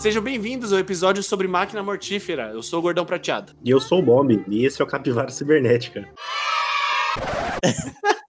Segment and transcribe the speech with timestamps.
[0.00, 2.52] Sejam bem-vindos ao episódio sobre máquina mortífera.
[2.54, 3.52] Eu sou o Gordão Prateado.
[3.62, 6.08] E eu sou o Bomb, e esse é o Capivara Cibernética.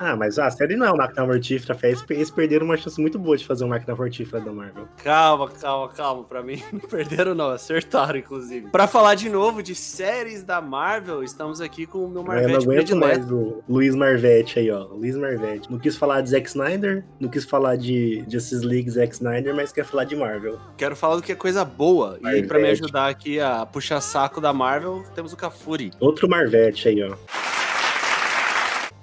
[0.00, 3.18] Ah, mas a série não é uma máquina mortífera, fez, eles perderam uma chance muito
[3.18, 4.88] boa de fazer uma máquina mortífera da Marvel.
[5.02, 6.24] Calma, calma, calma.
[6.24, 8.68] Pra mim, não perderam não, acertaram, inclusive.
[8.70, 12.66] Pra falar de novo de séries da Marvel, estamos aqui com o meu Eu Marvete
[12.66, 14.84] não aguento mais o Luiz Marvete aí, ó.
[14.84, 15.70] Luiz Marvete.
[15.70, 19.72] Não quis falar de Zack Snyder, não quis falar de Justice League Zack Snyder, mas
[19.72, 20.58] quer falar de Marvel.
[20.76, 22.16] Quero falar do que é coisa boa.
[22.20, 22.46] E Marvete.
[22.48, 25.90] pra me ajudar aqui a puxar saco da Marvel, temos o Cafuri.
[26.00, 27.57] Outro Marvete aí, ó.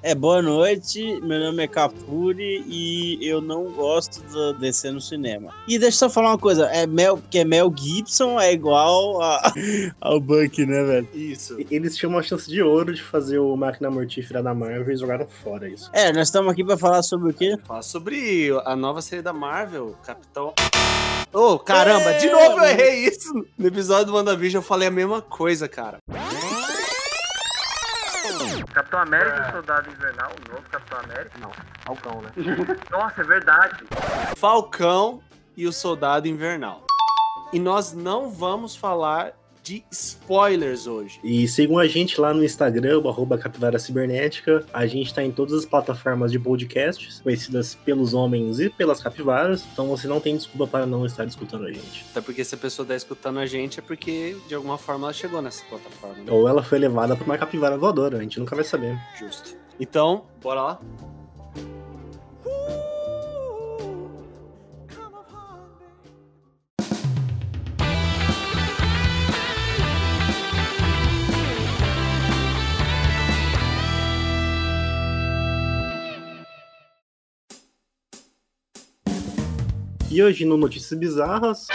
[0.08, 5.52] É, boa noite, meu nome é Capuri e eu não gosto do DC no cinema.
[5.68, 9.52] E deixa eu só falar uma coisa, é Mel, porque Mel Gibson é igual a,
[10.00, 11.08] ao Buck, né, velho?
[11.12, 11.58] Isso.
[11.72, 15.26] Eles tinham uma chance de ouro de fazer o máquina mortífera da Marvel e jogaram
[15.28, 15.90] fora isso.
[15.92, 17.58] É, nós estamos aqui pra falar sobre o quê?
[17.66, 20.54] Falar sobre a nova série da Marvel, Capitão.
[21.34, 23.34] Ô, caramba, de novo eu errei isso.
[23.58, 25.98] No episódio do WandaVision eu falei a mesma coisa, cara.
[28.74, 31.40] Capitão América e Soldado Invernal, o novo Capitão América?
[31.40, 31.52] Não,
[31.86, 32.32] Falcão, né?
[32.92, 33.86] Nossa, é verdade.
[34.38, 35.22] Falcão
[35.56, 36.84] e o Soldado Invernal.
[37.54, 39.34] E nós não vamos falar
[39.66, 41.20] de spoilers hoje.
[41.24, 44.64] E sigam a gente lá no Instagram, arroba Capivara Cibernética.
[44.72, 49.66] A gente tá em todas as plataformas de podcasts, conhecidas pelos homens e pelas capivaras.
[49.74, 52.06] Então você não tem desculpa para não estar escutando a gente.
[52.12, 55.14] Até porque se a pessoa tá escutando a gente é porque de alguma forma ela
[55.14, 56.24] chegou nessa plataforma.
[56.24, 56.32] Né?
[56.32, 58.96] Ou ela foi levada por uma capivara voadora, a gente nunca vai saber.
[59.20, 59.58] Justo.
[59.80, 60.80] Então, bora lá?
[80.16, 81.68] E hoje no Notícias Bizarras.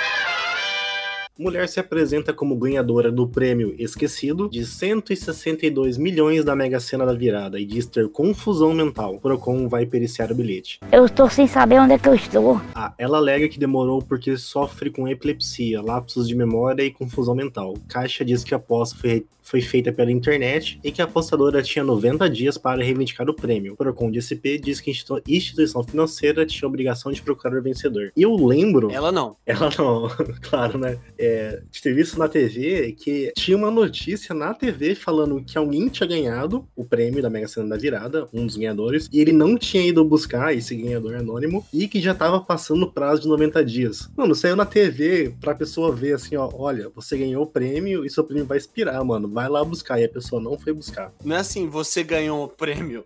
[1.38, 7.12] Mulher se apresenta como ganhadora do prêmio Esquecido de 162 milhões da Mega Sena da
[7.12, 9.18] virada e diz ter confusão mental.
[9.20, 10.80] Procon vai periciar o bilhete.
[10.90, 12.58] Eu estou sem saber onde é que eu estou.
[12.74, 17.74] Ah, ela alega que demorou porque sofre com epilepsia, lapsos de memória e confusão mental.
[17.88, 21.84] Caixa diz que a aposta foi, foi feita pela internet e que a apostadora tinha
[21.84, 23.72] 90 dias para reivindicar o prêmio.
[23.72, 27.62] O Procon de SP diz que a institu- instituição financeira tinha obrigação de procurar o
[27.62, 28.12] vencedor.
[28.16, 28.90] E eu lembro.
[28.92, 29.36] Ela não.
[29.44, 30.08] Ela não,
[30.42, 30.98] claro, né?
[31.18, 35.88] É, de ter visto na TV que tinha uma notícia na TV falando que alguém
[35.88, 39.58] tinha ganhado o prêmio da Mega Sena da Virada, um dos ganhadores, e ele não
[39.58, 43.64] tinha ido buscar esse ganhador anônimo e que já tava passando o prazo de 90
[43.64, 44.08] dias.
[44.16, 48.10] Mano, saiu na TV pra pessoa ver assim, ó, olha, você ganhou o prêmio e
[48.10, 50.00] seu prêmio vai expirar, mano, vai lá buscar.
[50.00, 51.12] E a pessoa não foi buscar.
[51.24, 53.04] Não é assim, você ganhou o prêmio.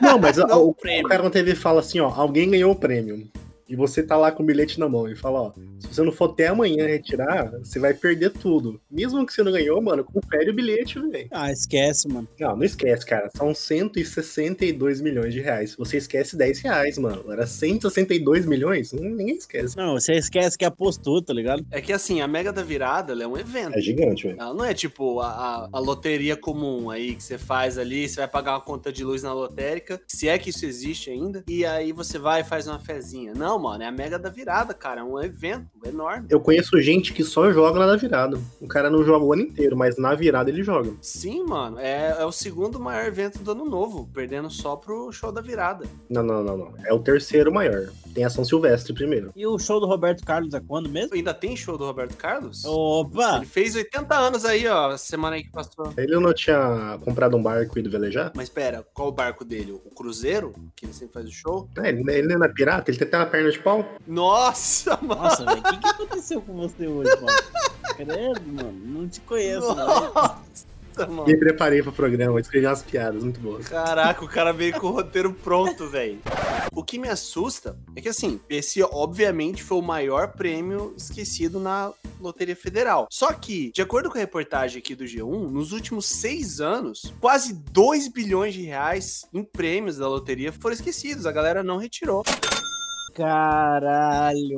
[0.00, 1.06] Não, mas Não, o, o prêmio.
[1.06, 3.28] o cara na TV fala assim, ó, alguém ganhou o prêmio.
[3.68, 6.12] E você tá lá com o bilhete na mão e fala, ó, se você não
[6.12, 8.80] for até amanhã retirar, você vai perder tudo.
[8.90, 11.28] Mesmo que você não ganhou, mano, confere o bilhete, velho.
[11.30, 12.28] Ah, esquece, mano.
[12.38, 13.30] Não, não esquece, cara.
[13.36, 15.74] São 162 milhões de reais.
[15.76, 17.30] Você esquece 10 reais, mano.
[17.32, 18.92] Era 162 milhões?
[18.92, 19.76] Ninguém esquece.
[19.76, 21.64] Não, você esquece que apostou, tá ligado?
[21.70, 23.76] É que assim, a Mega da Virada ela é um evento.
[23.76, 24.40] É gigante, velho.
[24.40, 28.16] Ela não é tipo a, a- a loteria comum aí que você faz ali, você
[28.16, 31.64] vai pagar uma conta de luz na lotérica, se é que isso existe ainda, e
[31.64, 33.32] aí você vai e faz uma fezinha.
[33.34, 35.00] Não, mano, é a Mega da Virada, cara.
[35.00, 36.26] É um evento enorme.
[36.28, 38.38] Eu conheço gente que só joga na da virada.
[38.60, 40.92] O cara não joga o ano inteiro, mas na virada ele joga.
[41.00, 45.30] Sim, mano, é, é o segundo maior evento do ano novo, perdendo só pro show
[45.30, 45.84] da virada.
[46.10, 46.74] Não, não, não, não.
[46.84, 47.90] É o terceiro maior.
[48.14, 49.32] Tem a São Silvestre primeiro.
[49.34, 51.14] E o show do Roberto Carlos é quando mesmo?
[51.14, 52.64] Ainda tem show do Roberto Carlos?
[52.64, 53.36] Opa!
[53.36, 55.92] Ele fez 80 anos aí, ó, semana aí que passou.
[55.96, 58.32] Ele não tinha comprado um barco e ido velejar?
[58.34, 59.72] Mas pera, qual o barco dele?
[59.72, 60.52] O Cruzeiro?
[60.76, 61.68] Que ele sempre faz o show?
[61.78, 62.90] É, ele, ele não é pirata?
[62.90, 63.84] Ele tem até uma perna de pau?
[64.06, 65.22] Nossa, mano!
[65.22, 67.42] Nossa, velho, o que, que aconteceu com você hoje, mano?
[67.96, 70.12] Credo, mano, não te conheço, não.
[70.96, 71.26] Nossa, mano.
[71.26, 73.68] Me preparei pro programa, escrevi umas piadas muito boas.
[73.68, 76.18] Caraca, o cara veio com o roteiro pronto, velho.
[76.74, 81.92] O que me assusta é que, assim, esse obviamente foi o maior prêmio esquecido na
[82.20, 83.06] Loteria Federal.
[83.10, 87.52] Só que, de acordo com a reportagem aqui do G1, nos últimos seis anos, quase
[87.52, 91.26] 2 bilhões de reais em prêmios da loteria foram esquecidos.
[91.26, 92.22] A galera não retirou.
[93.14, 94.54] Caralho!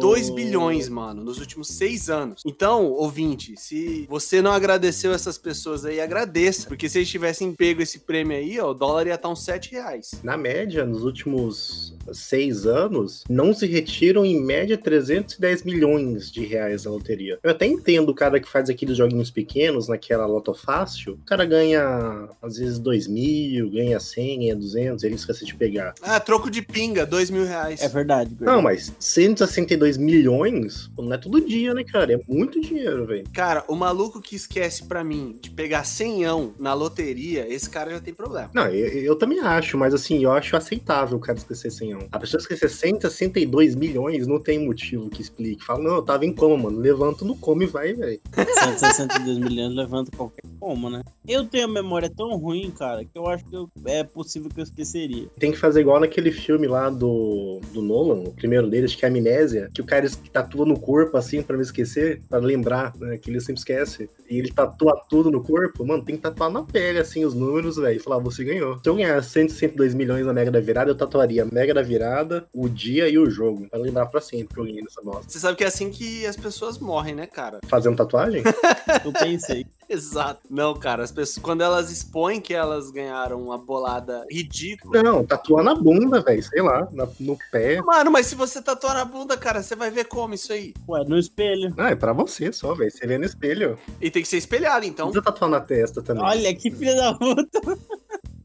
[0.00, 2.42] 2 bilhões, mano, nos últimos seis anos.
[2.44, 6.66] Então, ouvinte, se você não agradeceu essas pessoas aí, agradeça.
[6.68, 9.72] Porque se eles tivessem pego esse prêmio aí, ó, o dólar ia estar uns 7
[9.72, 10.10] reais.
[10.22, 16.84] Na média, nos últimos seis anos, não se retiram em média 310 milhões de reais
[16.84, 17.38] da loteria.
[17.42, 21.14] Eu até entendo o cara que faz aqueles joguinhos pequenos naquela loto fácil.
[21.14, 25.94] O cara ganha, às vezes, 2 mil, ganha 100, ganha 200, ele esquece de pegar.
[26.02, 27.75] Ah, troco de pinga, dois mil reais.
[27.82, 28.36] É verdade.
[28.40, 32.12] Não, mas 162 milhões não é todo dia, né, cara?
[32.14, 33.24] É muito dinheiro, velho.
[33.32, 38.00] Cara, o maluco que esquece pra mim de pegar senhão na loteria, esse cara já
[38.00, 38.50] tem problema.
[38.54, 42.18] Não, eu, eu também acho, mas assim, eu acho aceitável o cara esquecer 100 A
[42.18, 45.64] pessoa esquecer 162 milhões não tem motivo que explique.
[45.64, 46.78] Fala, não, eu tava em coma, mano.
[46.78, 48.20] Levanta no coma e vai, velho.
[48.34, 51.02] 162 milhões levanta qualquer como, né?
[51.28, 54.60] Eu tenho a memória tão ruim, cara, que eu acho que eu- é possível que
[54.60, 55.28] eu esqueceria.
[55.38, 59.08] Tem que fazer igual naquele filme lá do, do Nolan, o primeiro deles, que é
[59.08, 63.16] Amnésia, que o cara es- tatua no corpo, assim, pra não esquecer, pra lembrar, né,
[63.18, 64.08] que ele sempre esquece.
[64.28, 67.76] E ele tatua tudo no corpo, mano, tem que tatuar na pele, assim, os números,
[67.76, 68.78] velho, e falar, você ganhou.
[68.82, 71.82] Se eu ganhar 100, 102 milhões na Mega da Virada, eu tatuaria a Mega da
[71.82, 75.26] Virada, o dia e o jogo, pra lembrar pra sempre que eu ganhei nessa bosta.
[75.28, 77.60] Você sabe que é assim que as pessoas morrem, né, cara?
[77.68, 78.42] Fazendo tatuagem?
[79.04, 79.66] Eu pensei.
[79.88, 80.40] Exato.
[80.50, 85.00] Não, cara, as pessoas, quando elas expõem que elas ganharam uma bolada ridícula.
[85.00, 87.55] não, tatuar na bunda, velho, sei lá, na- no pé.
[87.84, 90.74] Mano, mas se você tatuar na bunda, cara, você vai ver como isso aí.
[90.88, 91.74] Ué, no espelho.
[91.76, 93.78] Ah, é pra você só, velho, você vê no espelho.
[94.00, 95.06] E tem que ser espelhado, então.
[95.06, 96.24] precisa tatuar na testa também.
[96.24, 97.60] Olha, que filha da puta.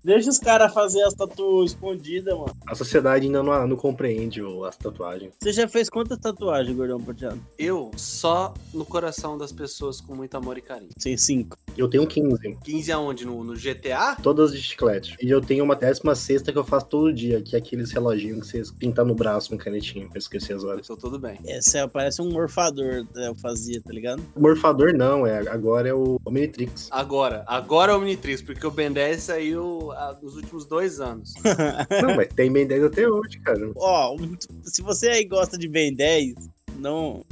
[0.03, 2.55] Deixa os caras fazer as tatu escondidas, mano.
[2.67, 5.31] A sociedade ainda não, não compreende o- as tatuagens.
[5.39, 7.39] Você já fez quantas tatuagens, Gordão Prateado?
[7.57, 10.89] Eu só no coração das pessoas com muito amor e carinho.
[11.01, 11.57] Tem cinco.
[11.77, 13.25] Eu tenho 15, 15 aonde?
[13.25, 14.15] No, no GTA?
[14.21, 15.15] todas de chiclete.
[15.21, 18.51] E eu tenho uma décima sexta que eu faço todo dia, que é aqueles reloginhos
[18.51, 20.81] que você pinta no braço com canetinha pra esquecer as horas.
[20.83, 21.39] Então tudo bem.
[21.45, 24.21] Esse é, parece um morfador, né, eu fazia, tá ligado?
[24.35, 26.87] Morfador não, é, agora é o Omnitrix.
[26.91, 29.90] Agora, agora é o Omnitrix, porque o Ben 10 saiu
[30.21, 31.33] nos últimos dois anos.
[32.01, 33.71] Não, mas tem Ben 10 até hoje, cara.
[33.75, 34.17] Ó,
[34.63, 36.35] se você aí gosta de Ben 10,
[36.77, 37.23] não.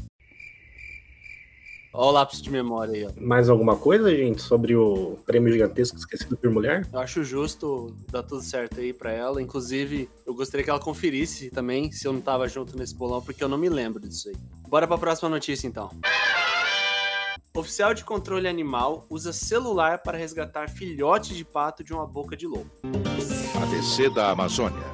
[1.91, 3.11] Olha o lápis de memória aí, ó.
[3.19, 6.87] Mais alguma coisa, gente, sobre o prêmio gigantesco esquecido por mulher?
[6.93, 9.41] Eu acho justo dar tudo certo aí pra ela.
[9.41, 13.43] Inclusive, eu gostaria que ela conferisse também se eu não tava junto nesse bolão, porque
[13.43, 14.35] eu não me lembro disso aí.
[14.67, 15.89] Bora pra próxima notícia, então.
[17.55, 22.45] Oficial de controle animal usa celular para resgatar filhote de pato de uma boca de
[22.47, 22.69] lobo.
[23.61, 24.87] ABC da Amazônia.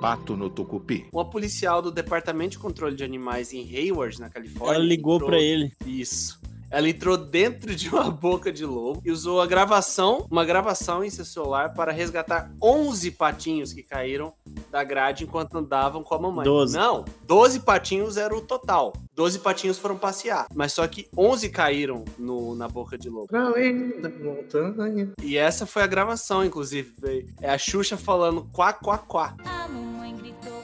[0.00, 1.06] Pato no Tucupi.
[1.12, 4.76] Uma policial do Departamento de Controle de Animais em Hayward, na Califórnia.
[4.76, 5.72] Ela ligou entrou- pra ele.
[5.86, 6.38] Isso.
[6.74, 11.08] Ela entrou dentro de uma boca de lobo e usou a gravação, uma gravação em
[11.08, 14.32] seu celular para resgatar 11 patinhos que caíram
[14.72, 16.44] da grade enquanto andavam com a mamãe.
[16.44, 16.76] Doze.
[16.76, 18.92] Não, 12 patinhos era o total.
[19.14, 23.28] 12 patinhos foram passear, mas só que 11 caíram no, na boca de lobo.
[23.28, 25.12] Pra além da montanha.
[25.22, 26.92] E essa foi a gravação, inclusive.
[27.40, 29.36] É a Xuxa falando quá, quá, quá.
[29.44, 30.63] A mamãe gritou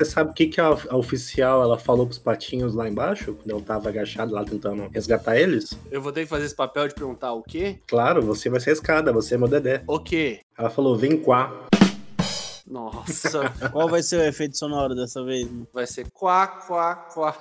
[0.00, 3.50] Você sabe o que, que a, a oficial ela falou pros patinhos lá embaixo, quando
[3.50, 5.78] ela tava agachada lá tentando resgatar eles?
[5.90, 7.78] Eu vou ter que fazer esse papel de perguntar o quê?
[7.86, 9.84] Claro, você vai ser a escada, você é meu dedé.
[9.86, 10.40] O quê?
[10.56, 11.66] Ela falou, vem quá.
[12.66, 15.46] Nossa, Qual vai ser o efeito sonoro dessa vez?
[15.70, 17.36] vai ser quá, quá, quá.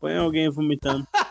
[0.00, 1.04] Põe alguém vomitando.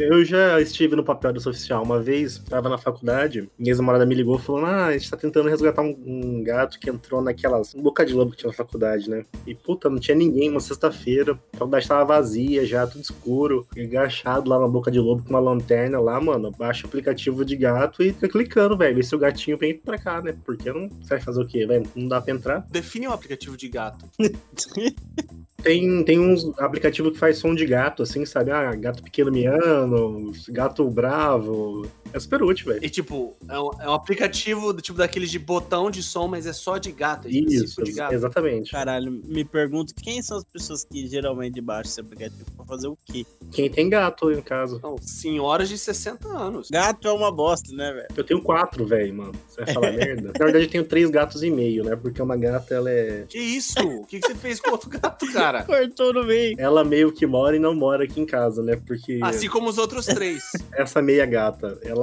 [0.00, 4.14] Eu já estive no papel desse oficial uma vez, tava na faculdade, minha ex-namorada me
[4.14, 7.82] ligou falando: Ah, a gente tá tentando resgatar um, um gato que entrou naquelas um
[7.82, 9.26] boca de lobo que tinha na faculdade, né?
[9.46, 14.48] E puta, não tinha ninguém, uma sexta-feira, a faculdade tava vazia já, tudo escuro, agachado
[14.48, 16.50] lá na boca de lobo com uma lanterna lá, mano.
[16.50, 19.98] Baixa o aplicativo de gato e fica clicando, velho, ver se o gatinho vem pra
[19.98, 20.34] cá, né?
[20.46, 20.88] Porque não.
[20.88, 21.84] Você vai fazer o quê, velho?
[21.94, 22.66] Não dá pra entrar.
[22.70, 24.08] Define um aplicativo de gato.
[25.62, 28.50] Tem, tem uns aplicativos que faz som de gato, assim, sabe?
[28.50, 31.86] Ah, gato pequeno miando, gato bravo.
[32.12, 32.84] É super útil, velho.
[32.84, 36.46] E tipo, é um, é um aplicativo do tipo daqueles de botão de som, mas
[36.46, 38.14] é só de gato, é Isso, específico de gato.
[38.14, 38.70] exatamente.
[38.70, 42.98] Caralho, me pergunto quem são as pessoas que geralmente baixam esse aplicativo pra fazer o
[43.04, 43.24] quê?
[43.52, 44.78] Quem tem gato em casa.
[44.82, 46.68] Não, senhoras de 60 anos.
[46.70, 48.08] Gato é uma bosta, né, velho?
[48.16, 49.32] Eu tenho quatro, velho, mano.
[49.48, 50.32] Você vai falar merda?
[50.38, 51.96] Na verdade, eu tenho três gatos e meio, né?
[51.96, 53.24] Porque uma gata, ela é.
[53.28, 53.78] Que isso?
[53.80, 55.62] O que, que você fez com outro gato, cara?
[55.64, 56.54] Cortou no meio.
[56.58, 58.76] Ela meio que mora e não mora aqui em casa, né?
[58.86, 60.42] Porque Assim como os outros três.
[60.72, 61.99] essa meia gata, ela.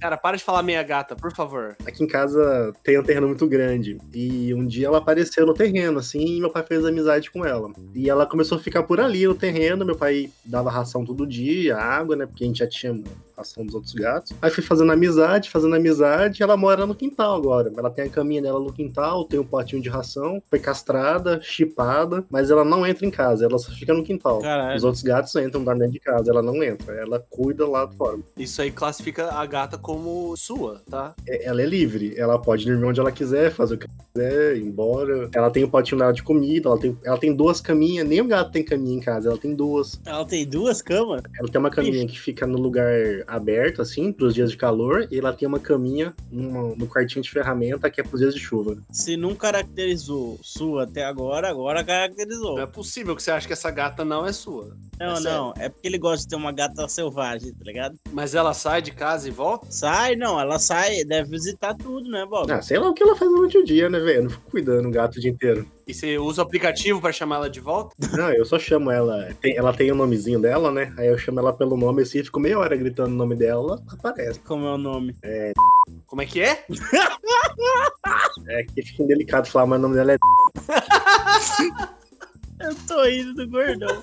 [0.00, 1.76] Cara, para de falar meia gata, por favor.
[1.86, 3.98] Aqui em casa tem um terreno muito grande.
[4.12, 7.70] E um dia ela apareceu no terreno, assim, e meu pai fez amizade com ela.
[7.94, 9.84] E ela começou a ficar por ali no terreno.
[9.84, 12.26] Meu pai dava ração todo dia, água, né?
[12.26, 13.02] Porque a gente já tinha
[13.36, 14.32] ação dos outros gatos.
[14.40, 17.72] Aí fui fazendo amizade, fazendo amizade, e ela mora no quintal agora.
[17.76, 22.24] Ela tem a caminha dela no quintal, tem um potinho de ração, foi castrada, chipada,
[22.30, 24.40] mas ela não entra em casa, ela só fica no quintal.
[24.40, 24.76] Caralho.
[24.76, 28.18] Os outros gatos entram lá dentro de casa, ela não entra, ela cuida lá fora.
[28.36, 31.14] Isso aí classifica a gata como sua, tá?
[31.26, 34.56] É- Ela é livre, ela pode dormir onde ela quiser, fazer o que ela quiser,
[34.56, 35.28] ir embora.
[35.34, 38.26] Ela tem o potinho dela de comida, ela tem, ela tem duas caminhas, nem o
[38.26, 40.00] gato tem caminha em casa, ela tem duas.
[40.04, 41.22] Ela tem duas camas?
[41.38, 42.90] Ela tem uma caminha que fica no lugar
[43.26, 47.90] aberto, assim, pros dias de calor, e ela tem uma caminha no quartinho de ferramenta
[47.90, 48.76] que é pros dias de chuva.
[48.90, 52.56] Se não caracterizou sua até agora, agora caracterizou.
[52.56, 54.76] Não é possível que você ache que essa gata não é sua.
[54.98, 55.54] Não, é não.
[55.58, 57.96] É porque ele gosta de ter uma gata selvagem, tá ligado?
[58.12, 59.66] Mas ela sai de casa e volta?
[59.70, 62.50] Sai, não, ela sai, deve visitar tudo, né, Bob?
[62.50, 64.16] Ah, sei lá o que ela faz durante o dia, né, velho?
[64.16, 65.66] Eu Não fico cuidando do gato o dia inteiro.
[65.86, 67.94] E você usa o aplicativo pra chamar ela de volta?
[68.16, 69.32] Não, eu só chamo ela.
[69.40, 70.92] tem- ela tem o nomezinho dela, né?
[70.98, 73.92] Aí eu chamo ela pelo nome assim, fico meia hora gritando o nome dela, ela
[73.92, 74.40] aparece.
[74.40, 75.14] Como é o nome?
[76.06, 76.64] Como é que é?
[78.48, 80.16] É que fica indelicado falar, mas o nome dela é.
[82.60, 84.02] Eu tô indo do gordão.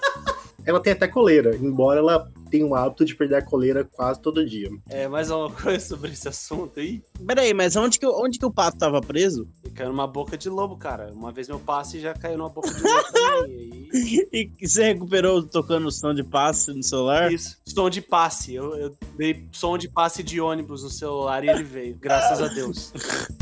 [0.65, 4.47] Ela tem até coleira, embora ela tenha o hábito de perder a coleira quase todo
[4.47, 4.69] dia.
[4.87, 7.01] É, mais uma coisa sobre esse assunto aí.
[7.25, 9.47] Peraí, mas onde que, onde que o pato tava preso?
[9.63, 11.11] Ele caiu numa boca de lobo, cara.
[11.11, 13.89] Uma vez meu passe já caiu numa boca de lobo também.
[13.91, 17.33] E E que você recuperou tocando o som de passe no celular?
[17.33, 17.57] isso.
[17.65, 18.53] Som de passe.
[18.53, 21.97] Eu, eu dei som de passe de ônibus no celular e ele veio.
[21.99, 22.93] Graças a Deus.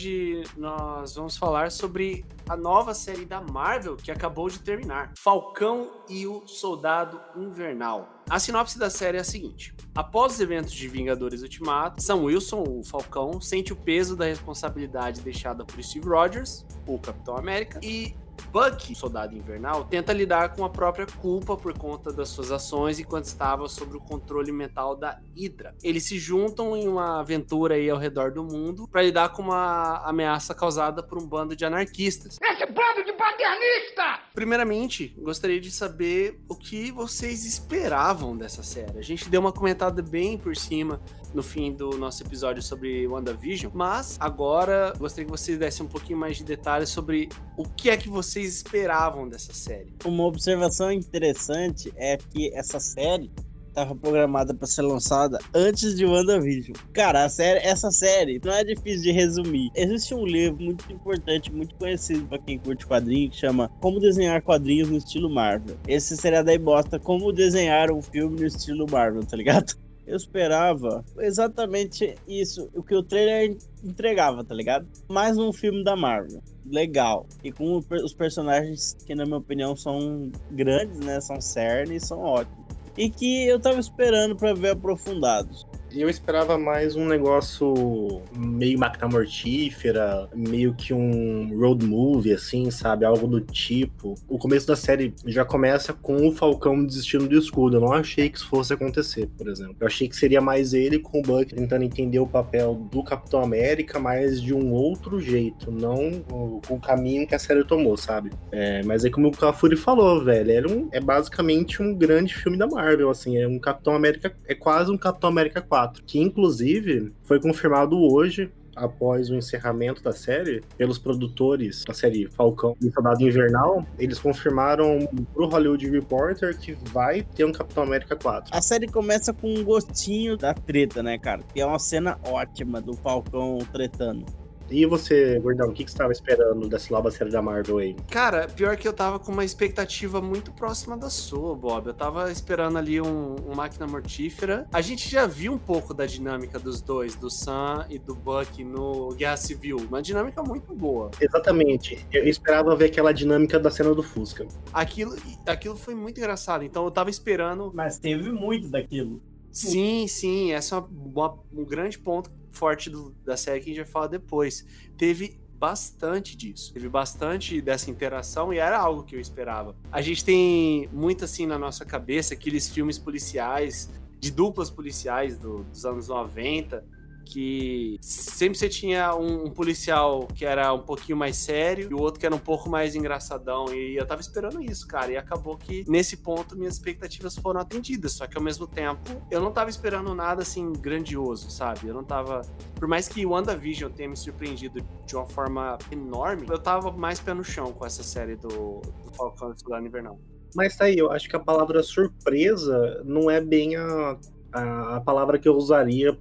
[0.00, 5.90] Hoje nós vamos falar sobre a nova série da Marvel que acabou de terminar: Falcão
[6.08, 8.08] e o Soldado Invernal.
[8.26, 12.64] A sinopse da série é a seguinte: após os eventos de Vingadores Ultimato, Sam Wilson,
[12.66, 18.16] o Falcão, sente o peso da responsabilidade deixada por Steve Rogers, o Capitão América, e
[18.40, 23.24] Bucky, soldado invernal, tenta lidar com a própria culpa por conta das suas ações enquanto
[23.24, 25.74] estava sob o controle mental da Hydra.
[25.82, 29.98] Eles se juntam em uma aventura aí ao redor do mundo para lidar com uma
[30.04, 32.38] ameaça causada por um bando de anarquistas.
[32.42, 34.20] Esse bando de paternista!
[34.34, 38.98] Primeiramente, gostaria de saber o que vocês esperavam dessa série.
[38.98, 41.00] A gente deu uma comentada bem por cima
[41.34, 46.18] no fim do nosso episódio sobre WandaVision, mas agora gostaria que vocês dessem um pouquinho
[46.18, 49.94] mais de detalhes sobre o que é que vocês esperavam dessa série.
[50.04, 53.30] Uma observação interessante é que essa série
[53.70, 56.76] estava programada para ser lançada antes de WandaVision.
[56.92, 59.70] Cara, a série, essa série não é difícil de resumir.
[59.74, 64.42] Existe um livro muito importante, muito conhecido para quem curte quadrinhos, que chama Como Desenhar
[64.42, 65.76] Quadrinhos no Estilo Marvel.
[65.86, 69.74] Esse seria daí bosta como desenhar um filme no estilo Marvel, tá ligado?
[70.06, 74.86] Eu esperava exatamente isso, o que o trailer entregava, tá ligado?
[75.08, 76.42] Mais um filme da Marvel.
[76.66, 77.26] Legal.
[77.44, 81.20] E com os personagens que, na minha opinião, são grandes, né?
[81.20, 82.58] São cerne e são ótimos.
[82.96, 85.66] E que eu tava esperando pra ver aprofundados.
[85.92, 93.04] Eu esperava mais um negócio meio máquina mortífera, meio que um road movie, assim, sabe?
[93.04, 94.14] Algo do tipo.
[94.28, 97.76] O começo da série já começa com o Falcão desistindo do escudo.
[97.76, 99.76] Eu não achei que isso fosse acontecer, por exemplo.
[99.80, 103.42] Eu achei que seria mais ele com o Buck tentando entender o papel do Capitão
[103.42, 108.30] América, mas de um outro jeito, não o, o caminho que a série tomou, sabe?
[108.52, 112.56] É, mas é como o Cafuri falou, velho, era um, é basicamente um grande filme
[112.56, 117.12] da Marvel, assim, é um Capitão América, é quase um Capitão América 4, que inclusive
[117.24, 123.22] foi confirmado hoje, após o encerramento da série, pelos produtores da série Falcão e Soldado
[123.22, 128.54] Invernal, eles confirmaram pro Hollywood Reporter que vai ter um Capitão América 4.
[128.54, 131.42] A série começa com um gostinho da treta, né, cara?
[131.52, 134.24] Que é uma cena ótima do Falcão tretando.
[134.70, 137.96] E você, Gordão, o que, que você estava esperando dessa nova série da Marvel aí?
[138.08, 141.88] Cara, pior que eu tava com uma expectativa muito próxima da sua, Bob.
[141.88, 144.68] Eu tava esperando ali um, um máquina mortífera.
[144.72, 148.62] A gente já viu um pouco da dinâmica dos dois, do Sam e do Buck
[148.62, 149.76] no Guerra Civil.
[149.78, 151.10] Uma dinâmica muito boa.
[151.20, 152.06] Exatamente.
[152.12, 154.46] Eu esperava ver aquela dinâmica da cena do Fusca.
[154.72, 156.62] Aquilo, aquilo foi muito engraçado.
[156.64, 157.72] Então eu tava esperando.
[157.74, 159.20] Mas teve muito daquilo.
[159.50, 163.74] Sim, sim, essa é uma- uma- um grande ponto forte do- da série que a
[163.74, 164.64] gente vai falar depois.
[164.96, 166.72] Teve bastante disso.
[166.72, 169.76] Teve bastante dessa interação e era algo que eu esperava.
[169.92, 175.64] A gente tem muito assim na nossa cabeça aqueles filmes policiais, de duplas policiais do-
[175.64, 176.84] dos anos 90,
[177.24, 182.00] que sempre você tinha um, um policial que era um pouquinho mais sério e o
[182.00, 183.72] outro que era um pouco mais engraçadão.
[183.72, 185.12] E eu tava esperando isso, cara.
[185.12, 188.12] E acabou que nesse ponto minhas expectativas foram atendidas.
[188.12, 189.00] Só que ao mesmo tempo
[189.30, 191.88] eu não tava esperando nada assim grandioso, sabe?
[191.88, 192.42] Eu não tava.
[192.74, 197.34] Por mais que WandaVision tenha me surpreendido de uma forma enorme, eu tava mais pé
[197.34, 200.18] no chão com essa série do, do Falcão Soldado Invernal.
[200.54, 204.18] Mas tá aí, eu acho que a palavra surpresa não é bem a,
[204.52, 206.18] a, a palavra que eu usaria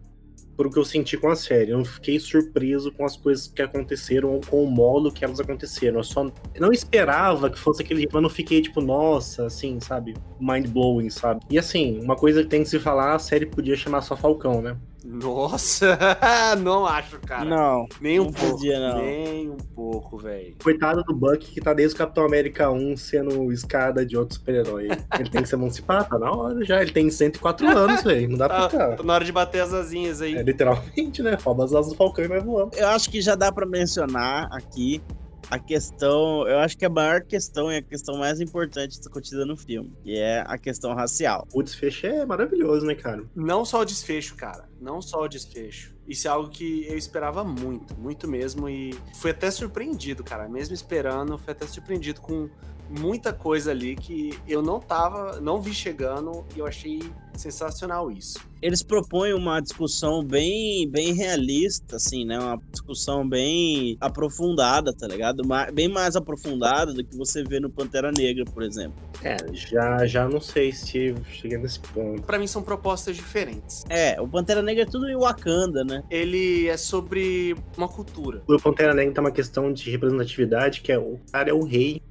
[0.59, 1.71] pro que eu senti com a série.
[1.71, 5.39] Eu não fiquei surpreso com as coisas que aconteceram ou com o modo que elas
[5.39, 5.99] aconteceram.
[5.99, 10.15] Eu só não esperava que fosse aquele jeito, mas não fiquei tipo, nossa, assim, sabe?
[10.37, 11.39] Mind blowing, sabe?
[11.49, 14.61] E assim, uma coisa que tem que se falar, a série podia chamar só Falcão,
[14.61, 14.75] né?
[15.11, 15.97] Nossa,
[16.61, 17.43] não acho, cara.
[17.43, 18.51] Não, nem um não pouco.
[18.57, 18.97] podia, não.
[19.01, 20.55] Nem um pouco, velho.
[20.63, 24.87] Coitado do Buck que tá desde o Capitão América 1 sendo escada de outro super-herói.
[25.19, 26.79] Ele tem que se emancipar, tá na hora já.
[26.81, 28.29] Ele tem 104 anos, velho.
[28.29, 28.95] Não dá pra Tá, ficar.
[28.97, 30.35] tá na hora de bater as asinhas aí.
[30.35, 31.35] É literalmente, né?
[31.43, 32.75] Rouba as asas do Falcão e vai voando.
[32.77, 35.01] Eu acho que já dá pra mencionar aqui
[35.49, 39.57] a questão, eu acho que a maior questão e a questão mais importante discutida no
[39.57, 41.47] filme, que é a questão racial.
[41.53, 43.23] O desfecho é maravilhoso, né, cara?
[43.35, 44.69] Não só o desfecho, cara.
[44.79, 45.95] Não só o desfecho.
[46.07, 48.69] Isso é algo que eu esperava muito, muito mesmo.
[48.69, 50.47] E fui até surpreendido, cara.
[50.47, 52.49] Mesmo esperando, fui até surpreendido com
[52.89, 56.99] muita coisa ali que eu não tava, não vi chegando e eu achei
[57.39, 58.39] sensacional isso.
[58.61, 62.37] Eles propõem uma discussão bem, bem realista, assim, né?
[62.37, 65.43] Uma discussão bem aprofundada, tá ligado?
[65.73, 68.99] Bem mais aprofundada do que você vê no Pantera Negra, por exemplo.
[69.23, 72.23] É, já, já não sei se cheguei nesse ponto.
[72.23, 73.85] Pra mim são propostas diferentes.
[73.89, 76.03] É, o Pantera Negra é tudo em Wakanda, né?
[76.09, 78.43] Ele é sobre uma cultura.
[78.45, 82.01] O Pantera Negra tem uma questão de representatividade, que é o cara é o rei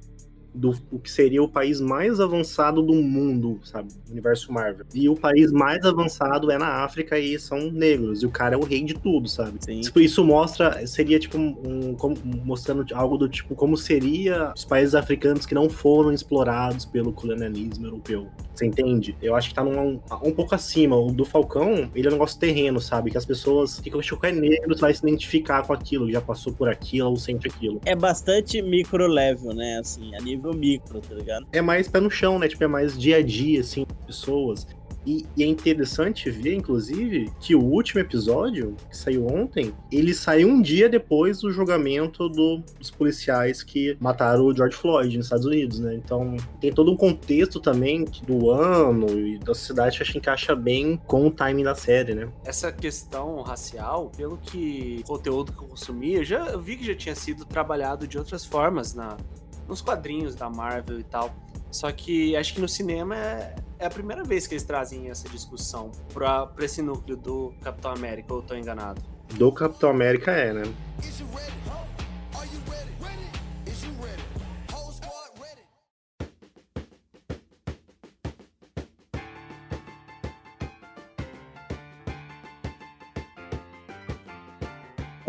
[0.53, 3.89] do o que seria o país mais avançado do mundo, sabe?
[4.09, 4.85] Universo Marvel.
[4.93, 8.23] E o país mais avançado é na África e são negros.
[8.23, 9.57] E o cara é o rei de tudo, sabe?
[9.59, 9.81] Sim.
[9.81, 11.95] Tipo, isso mostra, seria tipo um,
[12.43, 17.85] mostrando algo do tipo como seria os países africanos que não foram explorados pelo colonialismo
[17.85, 18.27] europeu.
[18.53, 19.15] Você entende?
[19.21, 20.95] Eu acho que tá num, um pouco acima.
[20.95, 23.11] O do Falcão, ele é um negócio terreno, sabe?
[23.11, 23.89] Que as pessoas que
[24.23, 27.79] é negro, vai se identificar com aquilo, já passou por aquilo ou sente aquilo.
[27.85, 29.79] É bastante micro level, né?
[29.79, 31.45] Assim, a nível micro, tá ligado?
[31.51, 32.47] É mais pé no chão, né?
[32.47, 34.67] Tipo, é mais dia a dia, assim, pessoas.
[35.07, 40.49] E, e é interessante ver, inclusive, que o último episódio, que saiu ontem, ele saiu
[40.49, 45.45] um dia depois do julgamento do- dos policiais que mataram o George Floyd nos Estados
[45.45, 45.95] Unidos, né?
[45.95, 50.53] Então tem todo um contexto também do ano e da sociedade que acho que encaixa
[50.53, 52.27] bem com o timing da série, né?
[52.45, 56.93] Essa questão racial, pelo que conteúdo que eu consumi, eu já eu vi que já
[56.93, 59.15] tinha sido trabalhado de outras formas na,
[59.69, 61.33] nos quadrinhos da Marvel e tal.
[61.71, 65.29] Só que acho que no cinema é, é a primeira vez que eles trazem essa
[65.29, 69.01] discussão pra, pra esse núcleo do Capitão América, ou eu tô enganado?
[69.35, 70.63] Do Capitão América é, né?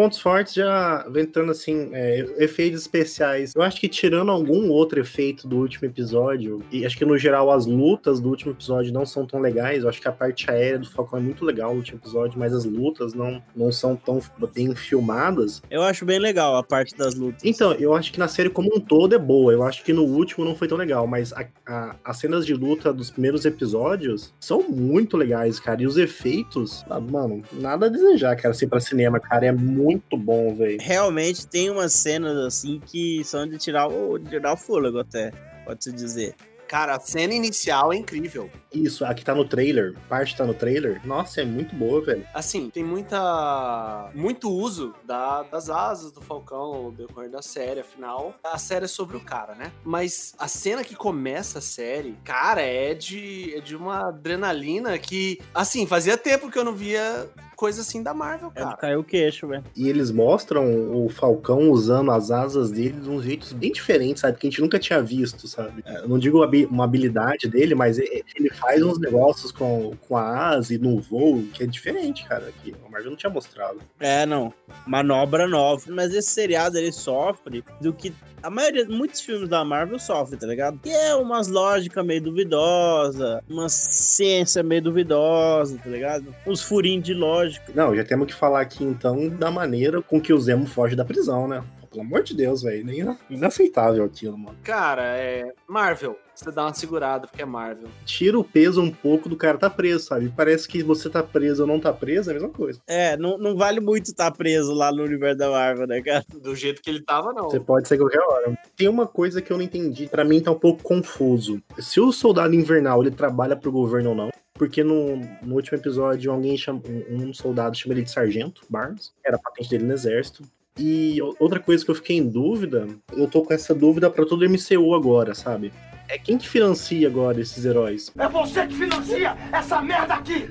[0.00, 3.52] Pontos fortes já entrando assim, é, efeitos especiais.
[3.54, 7.50] Eu acho que tirando algum outro efeito do último episódio, e acho que no geral
[7.50, 9.82] as lutas do último episódio não são tão legais.
[9.82, 12.54] Eu acho que a parte aérea do Falcão é muito legal no último episódio, mas
[12.54, 14.20] as lutas não, não são tão
[14.54, 15.60] bem filmadas.
[15.70, 17.42] Eu acho bem legal a parte das lutas.
[17.44, 19.52] Então, eu acho que na série como um todo é boa.
[19.52, 22.54] Eu acho que no último não foi tão legal, mas a- a- as cenas de
[22.54, 25.82] luta dos primeiros episódios são muito legais, cara.
[25.82, 29.44] E os efeitos, ah, mano, nada a desejar, cara, assim, pra cinema, cara.
[29.44, 30.79] É muito bom, velho.
[30.81, 35.31] Realmente tem umas cenas assim que são de tirar o, de tirar o fôlego até,
[35.64, 36.35] pode-se dizer.
[36.70, 38.48] Cara, a cena inicial é incrível.
[38.72, 41.04] Isso, aqui tá no trailer, parte tá no trailer.
[41.04, 42.24] Nossa, é muito boa, velho.
[42.33, 48.35] Assim, tem muita muito uso da- das asas do Falcão ao decorrer da série, afinal,
[48.44, 49.72] a série é sobre o cara, né?
[49.85, 55.40] Mas a cena que começa a série, cara, é de, é de uma adrenalina que,
[55.52, 58.76] assim, fazia tempo que eu não via coisa assim da Marvel, É cara.
[58.78, 59.62] cair o queixo, velho.
[59.76, 60.64] E eles mostram
[61.04, 64.38] o Falcão usando as asas dele de uns jeitos bem diferentes, sabe?
[64.38, 65.83] Que a gente nunca tinha visto, sabe?
[65.85, 70.16] É, Eu não digo habi- uma habilidade dele, mas ele faz uns negócios com, com
[70.16, 72.52] a asa e no voo que é diferente, cara.
[72.62, 73.80] Que o Marvel não tinha mostrado.
[73.98, 74.52] É, não.
[74.86, 75.82] Manobra nova.
[75.88, 80.46] Mas esse seriado ele sofre do que a maioria, muitos filmes da Marvel sofrem, tá
[80.46, 80.78] ligado?
[80.78, 86.34] Que é umas lógicas meio duvidosa, uma ciência meio duvidosa, tá ligado?
[86.46, 87.72] Uns furinhos de lógica.
[87.74, 91.04] Não, já temos que falar aqui então da maneira com que o Zemo foge da
[91.04, 91.62] prisão, né?
[91.90, 92.88] Pelo amor de Deus, velho.
[92.90, 94.57] Ina- Inaceitável aquilo, mano.
[94.62, 95.53] Cara, é.
[95.68, 96.16] Marvel.
[96.35, 97.88] Você dá uma segurada, porque é Marvel.
[98.07, 100.33] Tira o peso um pouco do cara tá preso, sabe?
[100.35, 102.81] Parece que você tá preso ou não tá preso, é a mesma coisa.
[102.87, 106.24] É, não, não vale muito estar preso lá no universo da Marvel, né, cara?
[106.40, 107.50] Do jeito que ele tava, não.
[107.50, 108.59] Você pode sair qualquer hora.
[108.74, 111.62] Tem uma coisa que eu não entendi, pra mim tá um pouco confuso.
[111.79, 116.33] Se o soldado invernal ele trabalha pro governo ou não, porque no, no último episódio
[116.33, 119.92] alguém chama, um, um soldado chama ele de sargento Barnes, era a patente dele no
[119.92, 120.42] exército.
[120.82, 124.48] E outra coisa que eu fiquei em dúvida, eu tô com essa dúvida pra todo
[124.48, 125.70] MCU agora, sabe?
[126.08, 128.10] É quem que financia agora esses heróis?
[128.16, 130.48] É você que financia essa merda aqui!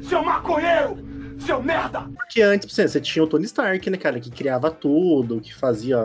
[0.00, 0.96] Seu maconheiro!
[1.38, 2.08] Seu merda!
[2.16, 5.98] Porque antes, você você tinha o Tony Stark, né, cara, que criava tudo, que fazia.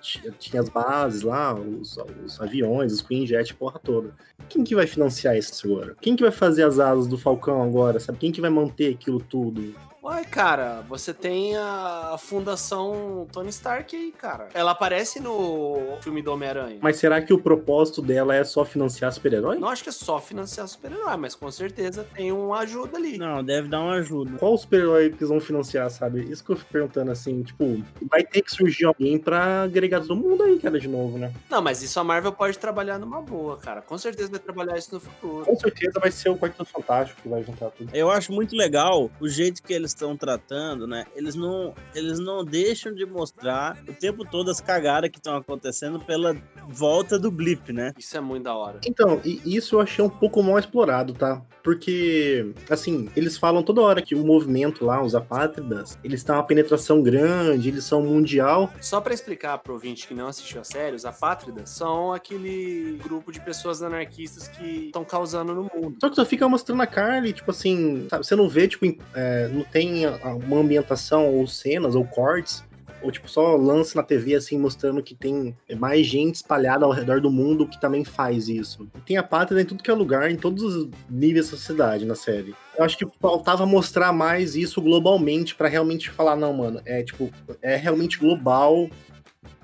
[0.00, 4.14] Tinha, tinha as bases lá, os, os aviões, os Queen Jet, porra toda.
[4.48, 5.96] Quem que vai financiar isso agora?
[6.00, 8.18] Quem que vai fazer as asas do Falcão agora, sabe?
[8.18, 9.74] Quem que vai manter aquilo tudo?
[10.02, 14.48] Uai, cara, você tem a Fundação Tony Stark aí, cara.
[14.54, 16.78] Ela aparece no filme do Homem-Aranha.
[16.80, 19.58] Mas será que o propósito dela é só financiar super-herói?
[19.58, 23.18] Não acho que é só financiar super-herói, mas com certeza tem uma ajuda ali.
[23.18, 24.38] Não, deve dar uma ajuda.
[24.38, 26.22] Qual super-herói que eles vão financiar, sabe?
[26.22, 30.16] Isso que eu fico perguntando assim, tipo, vai ter que surgir alguém pra agregar todo
[30.16, 31.30] mundo aí, cara, de novo, né?
[31.50, 33.82] Não, mas isso a Marvel pode trabalhar numa boa, cara.
[33.82, 35.44] Com certeza vai trabalhar isso no futuro.
[35.44, 37.94] Com certeza vai ser o Quarteto Fantástico que vai juntar tudo.
[37.94, 41.06] Eu acho muito legal o jeito que eles estão tratando, né?
[41.14, 46.00] Eles não, eles não deixam de mostrar o tempo todo as cagadas que estão acontecendo
[46.00, 46.36] pela
[46.68, 47.92] volta do blip, né?
[47.98, 48.80] Isso é muito da hora.
[48.86, 51.42] Então, e isso eu achei um pouco mal explorado, tá?
[51.62, 56.42] Porque, assim, eles falam toda hora que o movimento lá, os apátridas, eles têm uma
[56.42, 58.72] penetração grande, eles são mundial.
[58.80, 63.32] Só pra explicar pro ouvinte que não assistiu a série, os apátridas são aquele grupo
[63.32, 65.96] de pessoas anarquistas que estão causando no mundo.
[66.00, 68.26] Só que só fica mostrando a Carly, tipo assim, sabe?
[68.26, 72.64] Você não vê, tipo, é, não tem uma ambientação ou cenas ou cortes.
[73.02, 77.20] Ou, tipo, só lança na TV, assim, mostrando que tem mais gente espalhada ao redor
[77.20, 78.88] do mundo que também faz isso.
[78.94, 82.04] E tem a pátria em tudo que é lugar, em todos os níveis da sociedade
[82.04, 82.54] na série.
[82.76, 87.30] Eu acho que faltava mostrar mais isso globalmente pra realmente falar, não, mano, é, tipo,
[87.62, 88.88] é realmente global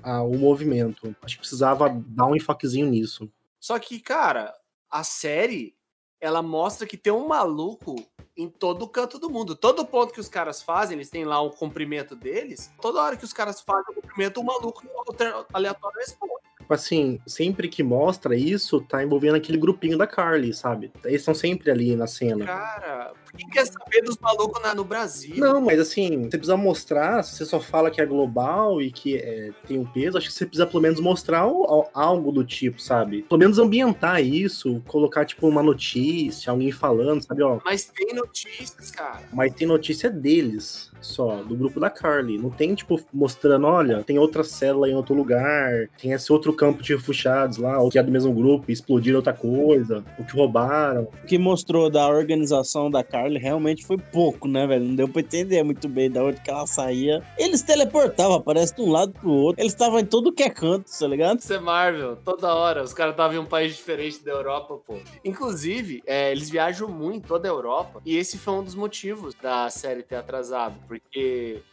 [0.03, 1.15] ah, o movimento.
[1.21, 3.29] Acho que precisava dar um enfoquezinho nisso.
[3.59, 4.53] Só que, cara,
[4.89, 5.75] a série,
[6.19, 7.95] ela mostra que tem um maluco
[8.37, 9.55] em todo canto do mundo.
[9.55, 12.71] Todo ponto que os caras fazem, eles têm lá o comprimento deles.
[12.79, 16.36] Toda hora que os caras fazem o comprimento, o maluco alter- aleatório responde.
[16.67, 20.91] Tipo assim, sempre que mostra isso, tá envolvendo aquele grupinho da Carly, sabe?
[21.05, 22.45] Eles estão sempre ali na cena.
[22.45, 25.37] Cara, quem quer saber dos malucos no Brasil?
[25.37, 29.15] Não, mas assim, você precisa mostrar, se você só fala que é global e que
[29.15, 32.81] é, tem um peso, acho que você precisa pelo menos mostrar al- algo do tipo,
[32.81, 33.21] sabe?
[33.23, 37.43] Pelo menos ambientar isso, colocar tipo uma notícia, alguém falando, sabe?
[37.43, 39.21] Ó, Mas tem notícias, cara.
[39.31, 42.37] mas tem notícia deles só, do grupo da Carly.
[42.37, 46.81] Não tem, tipo, mostrando, olha, tem outra célula em outro lugar, tem esse outro campo
[46.81, 50.33] de refugiados lá, o que é do mesmo grupo, e explodiram outra coisa, o que
[50.33, 51.07] roubaram.
[51.23, 54.85] O que mostrou da organização da Carly realmente foi pouco, né, velho?
[54.85, 57.23] Não deu pra entender muito bem da onde que ela saía.
[57.37, 59.61] Eles teleportavam, parece de um lado pro outro.
[59.61, 61.39] Eles estavam em todo que é canto, tá ligado?
[61.39, 62.83] Isso é Marvel, toda hora.
[62.83, 64.95] Os caras estavam em um país diferente da Europa, pô.
[65.23, 68.01] Inclusive, é, eles viajam muito em toda a Europa.
[68.05, 70.75] E esse foi um dos motivos da série ter atrasado.
[70.87, 70.96] Porque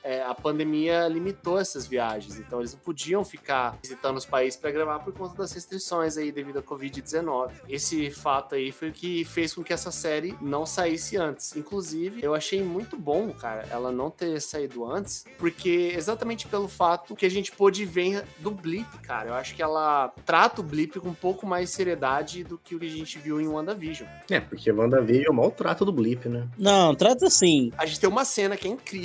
[0.02, 2.38] é, a pandemia limitou essas viagens.
[2.38, 6.32] Então eles não podiam ficar visitando os países para gravar por conta das restrições aí
[6.32, 7.50] devido à Covid-19.
[7.68, 11.56] Esse fato aí foi o que fez com que essa série não saísse antes.
[11.56, 15.24] Inclusive, eu achei muito bom, cara, ela não ter saído antes.
[15.38, 19.30] Porque exatamente pelo fato que a gente pôde ver do Blip, cara.
[19.30, 22.78] Eu acho que ela trata o Blip com um pouco mais seriedade do que o
[22.78, 24.08] que a gente viu em WandaVision.
[24.30, 26.48] É, porque WandaVision é o maltrato do Blip, né?
[26.58, 27.72] Não, trata assim.
[27.76, 29.03] A gente tem uma cena que é incrível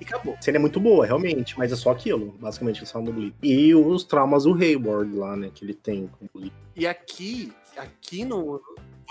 [0.00, 0.34] e acabou.
[0.34, 3.34] A cena é muito boa, realmente, mas é só aquilo, basicamente, que são do Blip.
[3.42, 6.54] E os traumas do Hayward lá, né, que ele tem com o Blip.
[6.74, 8.60] E aqui, aqui no.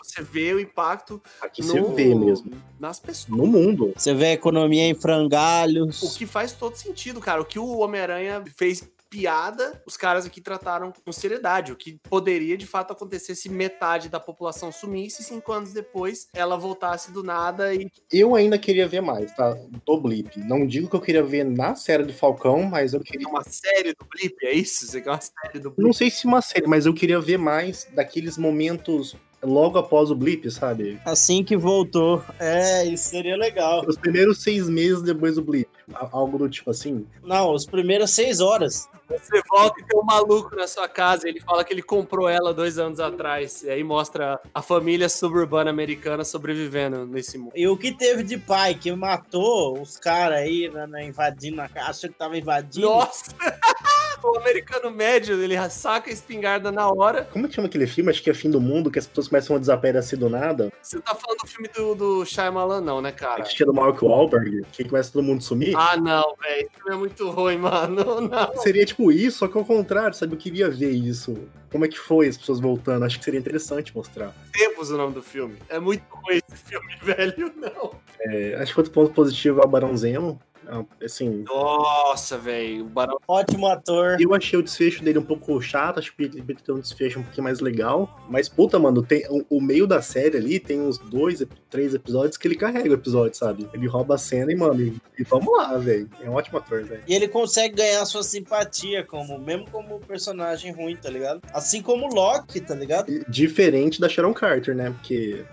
[0.03, 2.51] Você vê o impacto Aqui no, você vê mesmo.
[2.79, 3.35] nas pessoas.
[3.35, 3.91] No mundo.
[3.97, 6.03] Você vê a economia em frangalhos.
[6.03, 7.41] O que faz todo sentido, cara.
[7.41, 11.71] O que o Homem-Aranha fez piada, os caras aqui trataram com seriedade.
[11.71, 16.27] O que poderia de fato acontecer se metade da população sumisse e cinco anos depois
[16.33, 17.89] ela voltasse do nada e.
[18.11, 19.53] Eu ainda queria ver mais, tá?
[19.85, 20.37] Do Blip.
[20.39, 23.25] Não digo que eu queria ver na série do Falcão, mas eu queria.
[23.25, 24.85] Uma série do Blip, é isso?
[24.85, 25.81] Você quer uma série do Blip?
[25.81, 29.15] Não sei se uma série, mas eu queria ver mais daqueles momentos
[29.45, 30.99] logo após o blip, sabe?
[31.05, 32.23] Assim que voltou.
[32.39, 33.85] É, isso seria legal.
[33.87, 35.69] Os primeiros seis meses depois do blip.
[35.93, 37.05] Algo do tipo assim.
[37.23, 38.87] Não, os primeiros seis horas.
[39.07, 42.53] Você volta e tem um maluco na sua casa, ele fala que ele comprou ela
[42.53, 43.61] dois anos atrás.
[43.63, 47.53] E aí mostra a família suburbana americana sobrevivendo nesse mundo.
[47.55, 51.69] E o que teve de pai que matou os caras aí, né, né, invadindo a
[51.69, 52.87] casa, achou que tava invadindo.
[52.87, 53.25] Nossa!
[54.31, 57.27] o americano médio, ele saca a espingarda na hora.
[57.31, 58.09] Como é que chama aquele filme?
[58.09, 60.71] Acho que é Fim do Mundo, que as pessoas começam a desaparecer do nada.
[60.81, 63.43] Você tá falando do filme do, do Shyamalan, não, né, cara?
[63.43, 65.75] Que tinha do Mark Wahlberg, que começa todo mundo sumir.
[65.75, 66.61] Ah, não, velho.
[66.61, 67.95] Esse filme é muito ruim, mano.
[68.25, 68.57] Não.
[68.57, 70.33] Seria tipo isso, só que ao contrário, sabe?
[70.33, 71.37] Eu queria ver isso.
[71.71, 73.03] Como é que foi as pessoas voltando?
[73.03, 74.33] Acho que seria interessante mostrar.
[74.53, 75.57] Tempos o nome do filme.
[75.69, 77.53] É muito ruim esse filme, velho.
[77.55, 77.91] Não.
[78.19, 80.39] É, acho que outro ponto positivo é o Barão Zemo.
[80.67, 82.85] Ah, Assim, Nossa, velho.
[82.85, 83.17] O Barão.
[83.27, 84.17] Ótimo ator.
[84.19, 87.19] eu achei o desfecho dele um pouco chato, acho que ele poderia ter um desfecho
[87.19, 88.19] um pouquinho mais legal.
[88.29, 92.37] Mas, puta, mano, tem, o, o meio da série ali tem uns dois, três episódios
[92.37, 93.67] que ele carrega o episódio, sabe?
[93.73, 96.09] Ele rouba a cena e, mano, e, e vamos lá, velho.
[96.21, 97.03] É um ótimo ator, velho.
[97.07, 101.41] E ele consegue ganhar sua simpatia, como, mesmo como personagem ruim, tá ligado?
[101.53, 103.11] Assim como o Loki, tá ligado?
[103.11, 104.89] E Diferente da Sharon Carter, né?
[104.91, 105.43] Porque.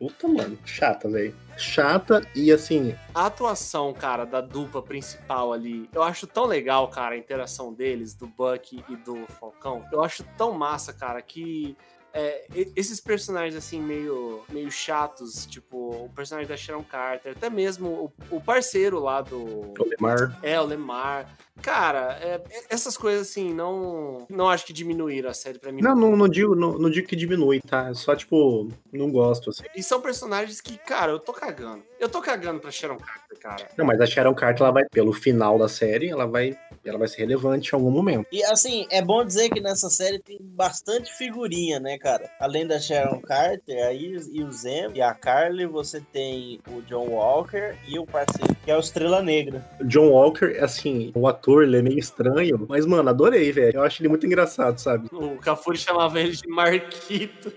[0.00, 1.36] Puta, mano, chata, velho.
[1.58, 7.14] Chata e assim, A atuação, cara, da dupla principal ali, eu acho tão legal, cara,
[7.14, 9.84] a interação deles, do Bucky e do Falcão.
[9.92, 11.76] Eu acho tão massa, cara, que
[12.12, 18.12] é, esses personagens, assim, meio, meio chatos, tipo, o personagem da Sharon Carter, até mesmo
[18.30, 19.38] o, o parceiro lá do.
[19.38, 20.38] o Lemar.
[20.42, 21.26] É, o Lemar.
[21.62, 24.26] Cara, é, essas coisas, assim, não.
[24.28, 25.82] Não acho que diminuíram a série pra mim.
[25.82, 27.90] Não, não, não digo, não, não digo que diminui, tá?
[27.90, 29.64] É Só, tipo, não gosto, assim.
[29.76, 31.82] E são personagens que, cara, eu tô cagando.
[31.98, 33.68] Eu tô cagando pra Sharon Carter, cara.
[33.76, 37.08] Não, mas a Sharon Carter, ela vai, pelo final da série, ela vai, ela vai
[37.08, 38.26] ser relevante em algum momento.
[38.32, 42.30] E assim, é bom dizer que nessa série tem bastante figurinha, né, cara?
[42.40, 47.08] Além da Sharon Carter aí, e o Zem e a Carly, você tem o John
[47.08, 49.64] Walker e o parceiro, que é o Estrela Negra.
[49.80, 53.78] O John Walker, assim, o ator, ele é meio estranho, mas, mano, adorei, velho.
[53.78, 55.08] Eu acho ele muito engraçado, sabe?
[55.12, 57.52] O Cafuri chamava ele de Marquito.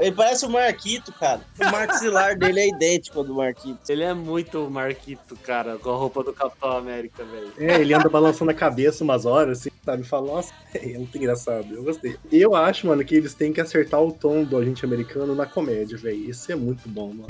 [0.00, 1.40] Ele parece o Marquito, cara.
[1.60, 3.78] O maxilar dele é idêntico ao do Marquito.
[3.88, 7.52] Ele é muito Marquito, cara, com a roupa do Capitão América, velho.
[7.58, 10.02] É, ele anda balançando a cabeça umas horas, assim, sabe?
[10.04, 11.74] Fala, nossa, é muito engraçado.
[11.74, 12.16] Eu gostei.
[12.32, 15.98] Eu acho, mano, que eles têm que acertar o tom do agente americano na comédia,
[15.98, 16.30] velho.
[16.30, 17.26] Isso é muito bom, mano.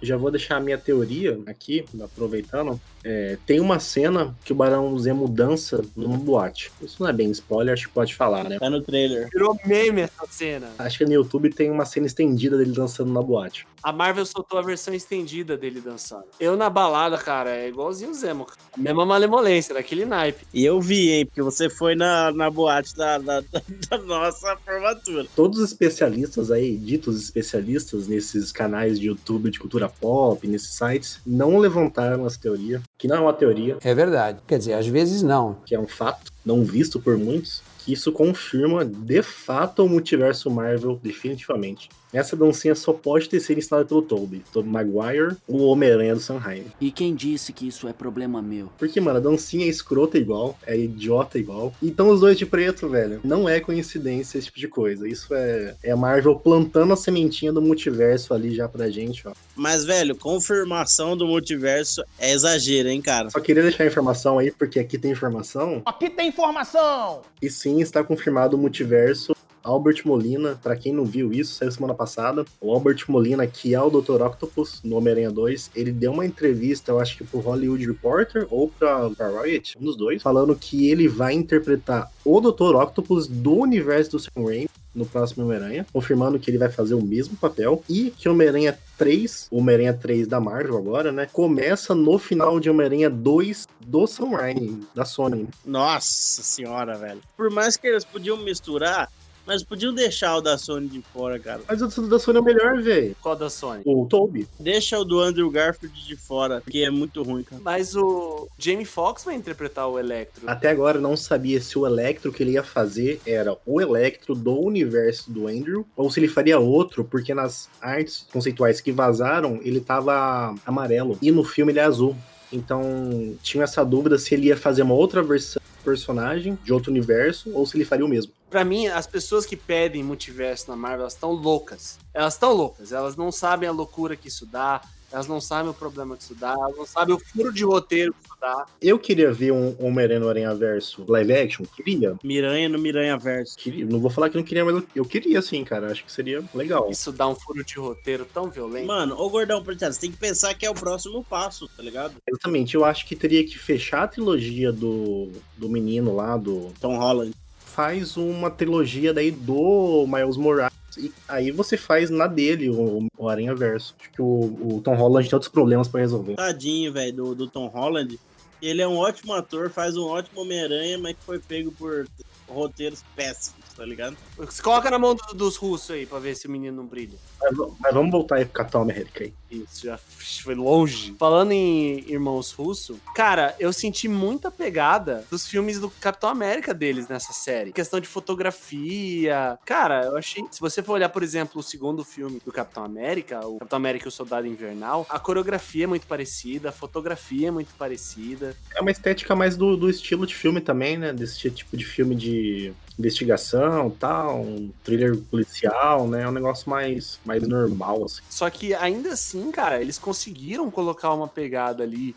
[0.00, 2.80] Já vou deixar a minha teoria aqui, aproveitando.
[3.04, 6.70] É, tem uma cena que o Barão Zemo dança numa boate.
[6.82, 8.58] Isso não é bem spoiler, acho que pode falar, né?
[8.58, 9.28] Tá no trailer.
[9.32, 10.68] Virou meme essa cena.
[10.78, 13.66] Acho que no YouTube tem uma cena estendida dele dançando na boate.
[13.82, 16.24] A Marvel soltou a versão estendida dele dançando.
[16.40, 18.44] Eu na balada, cara, é igualzinho o Zemo.
[18.44, 18.58] cara.
[18.76, 20.44] Mesma malemolência, daquele naipe.
[20.52, 23.40] E eu vi, hein, porque você foi na, na boate da, da,
[23.88, 25.26] da nossa formatura.
[25.36, 31.20] Todos os especialistas aí, ditos especialistas nesses canais de YouTube de cultura pop, nesses sites,
[31.26, 34.38] não levantaram essa teoria, que não é uma teoria, É verdade.
[34.46, 35.56] Quer dizer, às vezes não.
[35.64, 40.50] que é um fato, não visto por muitos, que isso confirma de fato o multiverso
[40.50, 41.88] Marvel definitivamente.
[42.12, 46.64] Essa dancinha só pode ter sido instalada pelo Tobey, Tobey Maguire, o Homem-Aranha do Sanheim.
[46.80, 48.70] E quem disse que isso é problema meu?
[48.78, 51.72] Porque, mano, a dancinha é escrota igual, é idiota igual.
[51.82, 53.20] Então os dois de preto, velho.
[53.22, 55.08] Não é coincidência esse tipo de coisa.
[55.08, 59.32] Isso é, é a Marvel plantando a sementinha do multiverso ali já pra gente, ó.
[59.54, 63.30] Mas, velho, confirmação do multiverso é exagero, hein, cara?
[63.30, 65.82] Só queria deixar a informação aí, porque aqui tem informação.
[65.84, 67.22] Aqui tem informação!
[67.42, 69.36] E sim, está confirmado o multiverso.
[69.62, 72.44] Albert Molina, pra quem não viu isso, saiu semana passada.
[72.60, 74.22] O Albert Molina, que é o Dr.
[74.22, 78.68] Octopus no Homem-Aranha 2, ele deu uma entrevista, eu acho que pro Hollywood Reporter ou
[78.68, 82.76] pra, pra Riot, um dos dois, falando que ele vai interpretar o Dr.
[82.76, 87.02] Octopus do universo do Sam Raimi no próximo Homem-Aranha, confirmando que ele vai fazer o
[87.02, 92.18] mesmo papel e que Homem-Aranha 3, o Homem-Aranha 3 da Marvel agora, né, começa no
[92.18, 95.48] final de Homem-Aranha 2 do Sam Raimi, da Sony.
[95.64, 97.20] Nossa senhora, velho.
[97.36, 99.10] Por mais que eles podiam misturar,
[99.48, 101.62] mas podiam deixar o da Sony de fora, cara.
[101.66, 103.16] Mas o da Sony é o melhor, velho.
[103.22, 103.80] Qual da Sony?
[103.86, 104.46] O Toby.
[104.60, 107.62] Deixa o do Andrew Garfield de fora, porque é muito ruim, cara.
[107.64, 110.42] Mas o Jamie Foxx vai interpretar o Electro.
[110.46, 114.34] Até agora eu não sabia se o Electro que ele ia fazer era o Electro
[114.34, 119.60] do universo do Andrew ou se ele faria outro, porque nas artes conceituais que vazaram
[119.62, 122.14] ele tava amarelo e no filme ele é azul.
[122.52, 126.90] Então tinha essa dúvida se ele ia fazer uma outra versão do personagem de outro
[126.90, 128.32] universo ou se ele faria o mesmo.
[128.50, 131.98] Pra mim, as pessoas que pedem multiverso na Marvel, elas estão loucas.
[132.14, 132.92] Elas estão loucas.
[132.92, 134.80] Elas não sabem a loucura que isso dá.
[135.10, 138.12] Elas não sabem o problema que isso dá, elas não sabem o furo de roteiro
[138.12, 138.66] que isso dá.
[138.80, 142.14] Eu queria ver um Homem-Aranha no Aranha Verso live action, queria.
[142.22, 143.56] Miranha no Miranha Verso.
[143.56, 143.86] queria.
[143.86, 145.90] Não vou falar que não queria, mas eu, queria sim, cara.
[145.90, 146.90] Acho que seria legal.
[146.90, 148.86] Isso dá um furo de roteiro tão violento.
[148.86, 152.16] Mano, ô gordão você tem que pensar que é o próximo passo, tá ligado?
[152.26, 156.70] Exatamente, eu acho que teria que fechar a trilogia do, do menino lá, do.
[156.80, 157.32] Tom Holland.
[157.78, 160.74] Faz uma trilogia daí do Miles Morales.
[160.96, 163.94] E aí você faz na dele o, o Aranha Verso.
[164.00, 166.34] Acho que o, o Tom Holland tem outros problemas pra resolver.
[166.34, 168.18] Tadinho, velho, do, do Tom Holland.
[168.60, 172.08] Ele é um ótimo ator, faz um ótimo Homem-Aranha, mas que foi pego por
[172.48, 174.16] roteiros péssimos, tá ligado?
[174.50, 177.16] Se coloca na mão do- dos russos aí pra ver se o menino não brilha.
[177.40, 179.32] Mas, mas vamos voltar aí pro Capitão América aí.
[179.50, 181.14] Isso, já foi longe.
[181.18, 187.08] Falando em irmãos russo, cara, eu senti muita pegada dos filmes do Capitão América deles
[187.08, 187.72] nessa série.
[187.72, 189.58] Questão de fotografia.
[189.64, 190.44] Cara, eu achei.
[190.50, 194.06] Se você for olhar, por exemplo, o segundo filme do Capitão América, o Capitão América
[194.06, 198.54] e o Soldado Invernal, a coreografia é muito parecida, a fotografia é muito parecida.
[198.74, 201.12] É uma estética mais do, do estilo de filme também, né?
[201.12, 206.22] Desse tipo de filme de investigação tal, um thriller policial, né?
[206.22, 208.22] É um negócio mais, mais normal, assim.
[208.28, 212.14] Só que ainda assim, cara, eles conseguiram colocar uma pegada ali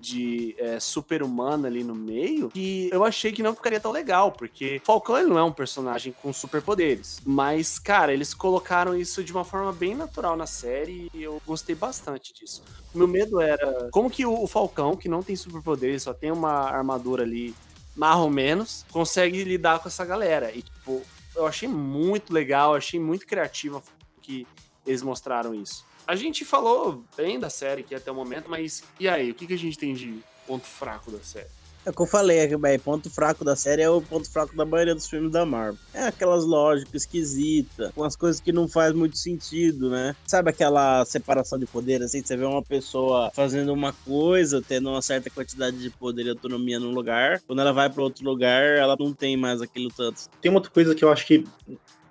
[0.00, 4.80] de é, super-humana ali no meio que eu achei que não ficaria tão legal, porque
[4.84, 9.72] Falcão não é um personagem com superpoderes, mas cara, eles colocaram isso de uma forma
[9.72, 12.62] bem natural na série e eu gostei bastante disso.
[12.94, 17.22] Meu medo era como que o Falcão, que não tem superpoderes, só tem uma armadura
[17.22, 17.54] ali
[17.98, 20.52] mais ou menos, consegue lidar com essa galera.
[20.52, 21.02] E tipo,
[21.34, 23.82] eu achei muito legal, achei muito criativa
[24.22, 24.46] que
[24.86, 25.84] eles mostraram isso.
[26.06, 29.32] A gente falou bem da série aqui até o momento, mas e aí?
[29.32, 31.50] O que, que a gente tem de ponto fraco da série?
[31.88, 34.30] É o que eu falei, é que, véi, ponto fraco da série é o ponto
[34.30, 35.78] fraco da maioria dos filmes da Marvel.
[35.94, 40.14] É aquelas lógicas esquisitas, umas coisas que não faz muito sentido, né?
[40.26, 45.00] Sabe aquela separação de poder, assim, você vê uma pessoa fazendo uma coisa, tendo uma
[45.00, 48.94] certa quantidade de poder e autonomia num lugar, quando ela vai para outro lugar, ela
[49.00, 50.28] não tem mais aquilo tanto.
[50.42, 51.42] Tem uma outra coisa que eu acho que.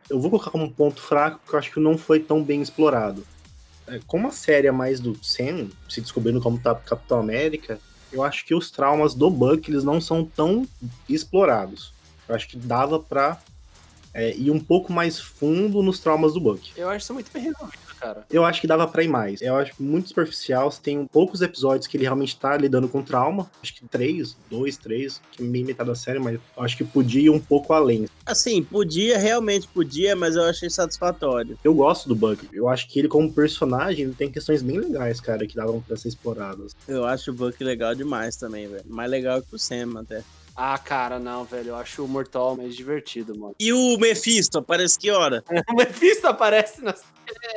[0.09, 3.23] Eu vou colocar como ponto fraco, porque eu acho que não foi tão bem explorado.
[3.85, 7.79] É, Como a série é mais do Sam, se descobrindo como tá Capitão América,
[8.11, 10.67] eu acho que os traumas do Buck eles não são tão
[11.07, 11.93] explorados.
[12.27, 13.39] Eu acho que dava pra
[14.13, 16.71] é, ir um pouco mais fundo nos traumas do Buck.
[16.75, 17.53] Eu acho isso muito bem
[17.99, 18.25] cara.
[18.31, 19.41] Eu acho que dava pra ir mais.
[19.41, 20.71] Eu acho muito superficial.
[20.71, 23.49] Você tem poucos episódios que ele realmente tá lidando com trauma.
[23.61, 26.83] Acho que três, dois, três, que é meio metade da série, mas eu acho que
[26.83, 28.07] podia ir um pouco além.
[28.25, 31.57] Assim, podia, realmente podia, mas eu achei satisfatório.
[31.63, 32.47] Eu gosto do Buck.
[32.51, 35.97] Eu acho que ele, como personagem, ele tem questões bem legais, cara, que davam pra
[35.97, 36.75] ser exploradas.
[36.87, 38.83] Eu acho o Buck legal demais também, velho.
[38.87, 40.23] Mais legal que o Sam, até.
[40.59, 41.69] Ah, cara, não, velho.
[41.69, 43.53] Eu acho o Mortal mais divertido, mano.
[43.59, 45.43] E o Mephisto, aparece que hora?
[45.69, 46.95] O Mephisto aparece na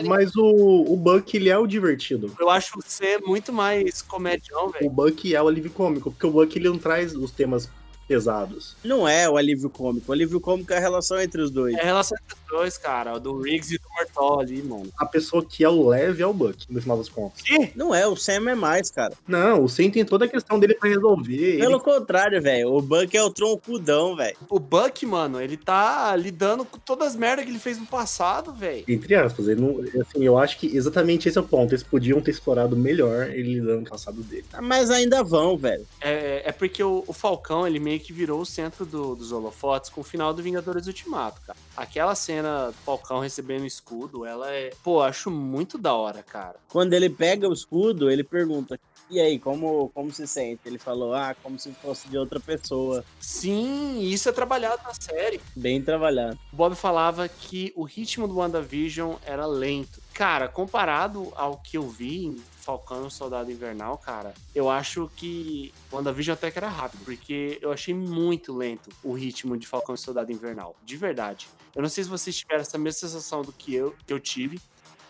[0.05, 2.31] Mas o, o Buck, ele é o divertido.
[2.39, 4.87] Eu acho você muito mais comedião, velho.
[4.87, 7.71] O Buck é o alívio cômico, porque o Buck, ele não traz os temas
[8.11, 8.75] pesados.
[8.83, 10.11] Não é o alívio cômico.
[10.11, 11.77] O alívio cômico é a relação entre os dois.
[11.77, 13.15] É a relação entre os dois, cara.
[13.15, 14.91] o Do Riggs e do Mortal ali, mano.
[14.99, 17.41] A pessoa que é o leve é o Buck, no final das contas.
[17.41, 17.71] Que?
[17.77, 19.15] Não é, o Sam é mais, cara.
[19.29, 21.59] Não, o Sam tem toda a questão dele pra resolver.
[21.59, 21.85] Pelo Ele...
[21.85, 22.75] contrário, velho.
[22.75, 24.37] O Buck é o troncudão, velho.
[24.49, 28.53] O Buck, mano, ele tá lidando com todas as merdas que ele fez no passado,
[28.53, 28.83] velho.
[28.89, 31.71] Entre aspas, ele não, assim, eu acho que exatamente esse é o ponto.
[31.71, 34.47] Eles podiam ter explorado melhor ele lidando com o passado dele.
[34.61, 35.87] Mas ainda vão, velho.
[36.01, 39.91] É, é porque o, o Falcão, ele meio que virou o centro do- dos holofotes
[39.91, 41.59] com o final do Vingadores Ultimato, cara.
[41.77, 44.71] Aquela cena do Falcão recebendo o escudo, ela é.
[44.83, 46.57] Pô, acho muito da hora, cara.
[46.69, 48.79] Quando ele pega o escudo, ele pergunta:
[49.11, 50.61] E aí, como, como se sente?
[50.65, 53.05] Ele falou: Ah, como se fosse de outra pessoa.
[53.21, 55.41] Sim, isso é trabalhado na série.
[55.57, 56.39] Bem trabalhado.
[56.53, 60.01] O Bob falava que o ritmo do WandaVision era lento.
[60.13, 65.11] Cara, comparado ao que eu vi em Falcão e o Soldado Invernal, cara, eu acho
[65.17, 69.95] que WandaVision até que era rápido, porque eu achei muito lento o ritmo de Falcão
[69.95, 70.77] e Soldado Invernal.
[70.85, 71.49] De verdade.
[71.75, 74.61] Eu não sei se vocês tiveram essa mesma sensação do que eu, que eu tive,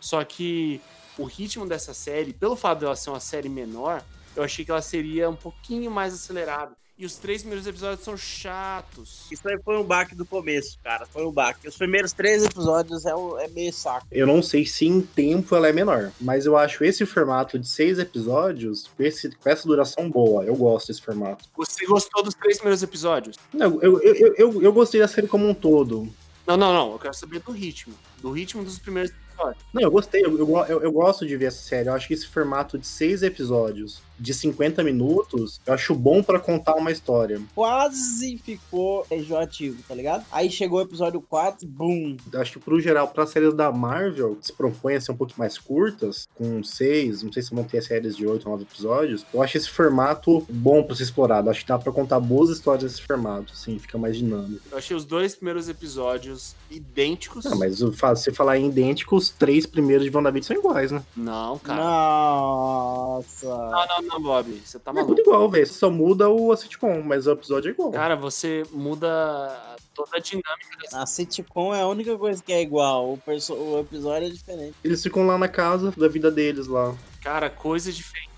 [0.01, 0.81] só que
[1.19, 4.03] o ritmo dessa série, pelo fato dela ser uma série menor,
[4.35, 6.80] eu achei que ela seria um pouquinho mais acelerada.
[7.01, 9.23] E os três primeiros episódios são chatos.
[9.33, 11.07] Isso aí foi um baque do começo, cara.
[11.07, 11.67] Foi um baque.
[11.67, 14.07] Os primeiros três episódios é, um- é meio saco.
[14.13, 17.67] Eu não sei se em tempo ela é menor, mas eu acho esse formato de
[17.67, 20.45] seis episódios, com, esse, com essa duração boa.
[20.45, 21.47] Eu gosto desse formato.
[21.57, 23.37] Você gostou dos três primeiros episódios?
[23.51, 26.07] Não, eu, eu, eu, eu gostei da série como um todo.
[26.47, 26.93] Não, não, não.
[26.93, 27.95] Eu quero saber do ritmo.
[28.21, 29.65] Do ritmo dos primeiros episódios.
[29.73, 31.89] Não, eu gostei, eu, eu, eu- eu gosto de ver essa série.
[31.89, 36.39] Eu acho que esse formato de seis episódios, de 50 minutos, eu acho bom pra
[36.39, 37.41] contar uma história.
[37.55, 40.25] Quase ficou enjoativo, tá ligado?
[40.31, 42.17] Aí chegou o episódio 4, boom.
[42.33, 45.17] Eu acho que, pro geral, para séries da Marvel, que se propõem a ser um
[45.17, 48.65] pouco mais curtas, com seis, não sei se vão ter séries de oito ou nove
[48.65, 51.49] episódios, eu acho esse formato bom pra ser explorado.
[51.49, 54.61] Acho que dá pra contar boas histórias nesse formato, assim, fica mais dinâmico.
[54.71, 57.45] Eu achei os dois primeiros episódios idênticos.
[57.45, 57.79] Não, mas
[58.17, 61.03] se falar em idêntico, os três primeiros de WandaVision são iguais, né?
[61.17, 61.83] Não, cara.
[61.83, 63.47] Nossa.
[63.47, 64.61] Não, não, não, Bob.
[64.64, 65.14] Você tá É maluco.
[65.14, 65.66] tudo igual, velho.
[65.66, 67.90] Só muda o a sitcom, mas o episódio é igual.
[67.92, 71.03] Cara, você muda toda a dinâmica dessa.
[71.03, 73.12] A sitcom é a única coisa que é igual.
[73.12, 74.75] O, perso- o episódio é diferente.
[74.85, 76.94] Eles ficam lá na casa da vida deles lá.
[77.23, 78.30] Cara, coisas diferentes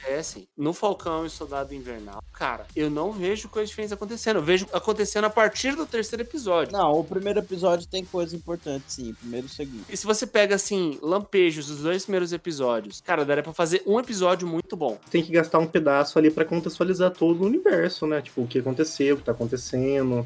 [0.00, 0.48] acontecem.
[0.56, 4.36] No Falcão e Soldado Invernal, cara, eu não vejo coisas diferentes acontecendo.
[4.36, 6.72] Eu vejo acontecendo a partir do terceiro episódio.
[6.72, 9.10] Não, o primeiro episódio tem coisa importante, sim.
[9.12, 9.84] o Primeiro e o segundo.
[9.88, 13.98] E se você pega, assim, lampejos dos dois primeiros episódios, cara, daria pra fazer um
[13.98, 14.98] episódio muito bom.
[15.10, 18.20] Tem que gastar um pedaço ali pra contextualizar todo o universo, né?
[18.22, 20.24] Tipo, o que aconteceu, o que tá acontecendo.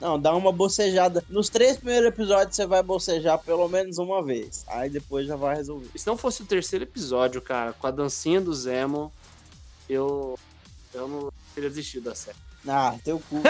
[0.00, 1.24] Não, dá uma bocejada.
[1.28, 4.64] Nos três primeiros episódios você vai bocejar pelo menos uma vez.
[4.68, 5.88] Aí depois já vai resolver.
[5.96, 9.12] Se não fosse o terceiro episódio, cara, com a dancinha do Zemo,
[9.88, 10.38] eu.
[10.92, 12.36] Eu não teria desistido da série.
[12.66, 13.42] Ah, teu cu.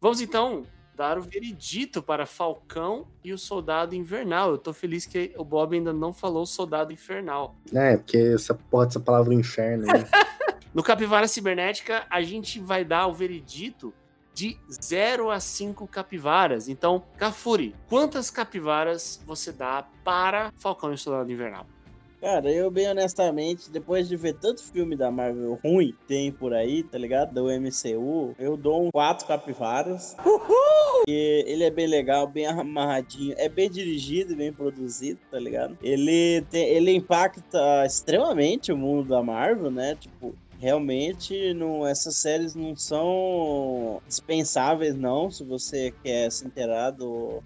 [0.00, 0.66] Vamos então
[0.96, 4.50] dar o veredito para Falcão e o Soldado Invernal.
[4.50, 7.56] Eu tô feliz que o Bob ainda não falou Soldado Infernal.
[7.72, 10.04] É, porque essa porra dessa palavra inferno aí.
[10.74, 13.94] No Capivara Cibernética, a gente vai dar o veredito
[14.34, 16.68] de 0 a 5 capivaras.
[16.68, 21.64] Então, Cafuri, quantas capivaras você dá para Falcão e o Soldado Invernal?
[22.20, 26.54] Cara, eu bem honestamente, depois de ver tanto filme da Marvel ruim que tem por
[26.54, 27.34] aí, tá ligado?
[27.34, 30.16] Do MCU, eu dou um quatro capivaras.
[30.22, 35.76] Porque ele é bem legal, bem amarradinho, é bem dirigido e bem produzido, tá ligado?
[35.82, 39.94] Ele, tem, ele impacta extremamente o mundo da Marvel, né?
[39.94, 47.42] Tipo, realmente não, essas séries não são dispensáveis, não, se você quer se inteirar do,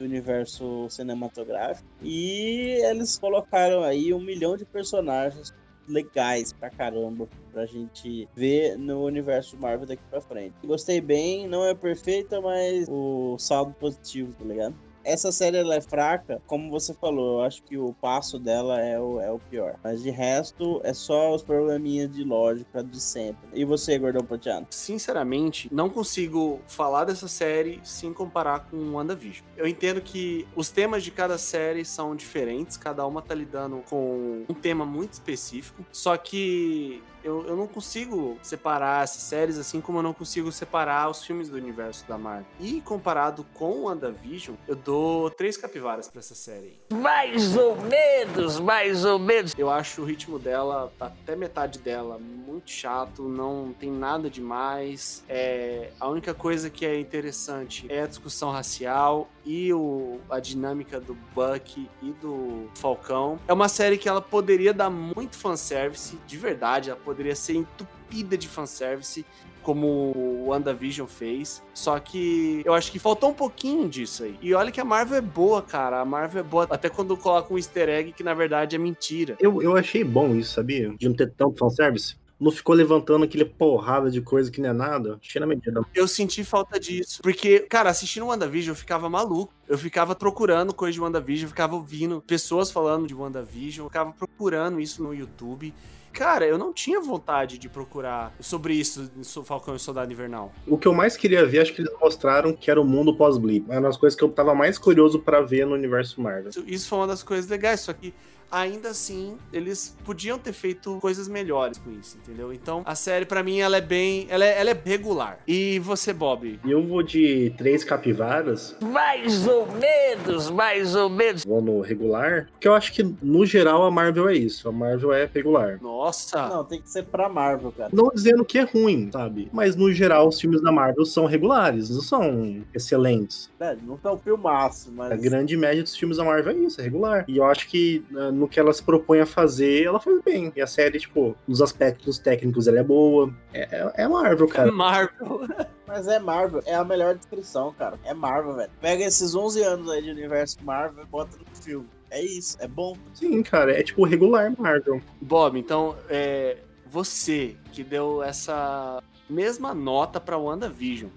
[0.00, 1.86] do universo cinematográfico.
[2.02, 5.54] E eles colocaram aí um milhão de personagens
[5.86, 10.54] legais pra caramba pra gente ver no universo Marvel daqui pra frente.
[10.64, 14.74] Gostei bem, não é perfeita, mas o saldo positivo, tá ligado?
[15.10, 18.96] Essa série ela é fraca, como você falou, eu acho que o passo dela é
[18.96, 19.74] o, é o pior.
[19.82, 23.48] Mas de resto, é só os probleminhas de lógica de sempre.
[23.52, 24.68] E você, Gordão Prateado?
[24.70, 29.44] Sinceramente, não consigo falar dessa série sem comparar com WandaVision.
[29.56, 34.44] Eu entendo que os temas de cada série são diferentes, cada uma tá lidando com
[34.48, 39.98] um tema muito específico, só que eu, eu não consigo separar essas séries assim como
[39.98, 42.46] eu não consigo separar os filmes do universo da Marvel.
[42.58, 46.78] E comparado com WandaVision, eu dou três capivaras pra essa série.
[46.92, 49.54] Mais ou menos, mais ou menos.
[49.56, 55.24] Eu acho o ritmo dela, até metade dela, muito chato, não tem nada demais.
[55.28, 61.00] É, a única coisa que é interessante é a discussão racial e o, a dinâmica
[61.00, 63.38] do Buck e do Falcão.
[63.48, 68.38] É uma série que ela poderia dar muito fanservice, de verdade, ela poderia ser entupida
[68.38, 69.26] de fanservice.
[69.62, 69.86] Como
[70.16, 71.62] o WandaVision fez.
[71.74, 74.34] Só que eu acho que faltou um pouquinho disso aí.
[74.40, 76.00] E olha que a Marvel é boa, cara.
[76.00, 76.66] A Marvel é boa.
[76.70, 79.36] Até quando coloca um easter egg que na verdade é mentira.
[79.38, 80.94] Eu, eu achei bom isso, sabia?
[80.98, 82.16] De não ter tanto fanservice.
[82.40, 85.18] Não ficou levantando aquele porrada de coisa que não é nada.
[85.22, 85.82] Achei na medida.
[85.94, 87.20] Eu senti falta disso.
[87.22, 89.52] Porque, cara, assistindo WandaVision, eu ficava maluco.
[89.68, 94.12] Eu ficava procurando coisa de WandaVision, eu ficava ouvindo pessoas falando de WandaVision, eu ficava
[94.12, 95.72] procurando isso no YouTube.
[96.12, 99.08] Cara, eu não tinha vontade de procurar sobre isso,
[99.44, 100.52] Falcão e Soldado Invernal.
[100.66, 103.64] O que eu mais queria ver, acho que eles mostraram que era o mundo pós-blip.
[103.68, 106.50] Era uma das coisas que eu tava mais curioso pra ver no universo Marvel.
[106.50, 108.12] Isso, isso foi uma das coisas legais, só que
[108.50, 112.52] ainda assim, eles podiam ter feito coisas melhores com isso, entendeu?
[112.52, 114.26] Então, a série, pra mim, ela é bem.
[114.28, 115.38] Ela é, ela é regular.
[115.46, 116.58] E você, Bob?
[116.64, 118.76] E eu vou de três capivaras.
[118.80, 121.44] Mais ou menos, mais ou menos.
[121.44, 122.48] Vou no regular.
[122.52, 124.68] Porque eu acho que, no geral, a Marvel é isso.
[124.68, 125.78] A Marvel é regular.
[125.80, 126.48] Nossa!
[126.48, 127.90] Não, tem que ser pra Marvel, cara.
[127.92, 129.48] Não dizendo que é ruim, sabe?
[129.52, 133.50] Mas, no geral, os filmes da Marvel são regulares, não são excelentes.
[133.60, 135.12] É, não tá um filmaço, mas.
[135.12, 137.24] A grande média dos filmes da Marvel é isso, é regular.
[137.28, 140.52] E eu acho que uh, no que ela se propõe a fazer, ela faz bem.
[140.56, 143.32] E a série, tipo, nos aspectos técnicos, ela é boa.
[143.52, 144.72] É, é, é Marvel, cara.
[144.72, 145.46] Marvel.
[145.86, 147.98] Mas é Marvel, é a melhor descrição, cara.
[148.04, 148.70] É Marvel, velho.
[148.80, 151.86] Pega esses 11 anos aí de universo Marvel e bota no filme.
[152.10, 152.96] É isso, é bom.
[153.14, 155.00] Sim, cara, é tipo regular Marvel.
[155.20, 161.10] Bob, então, é, você que deu essa mesma nota pra WandaVision,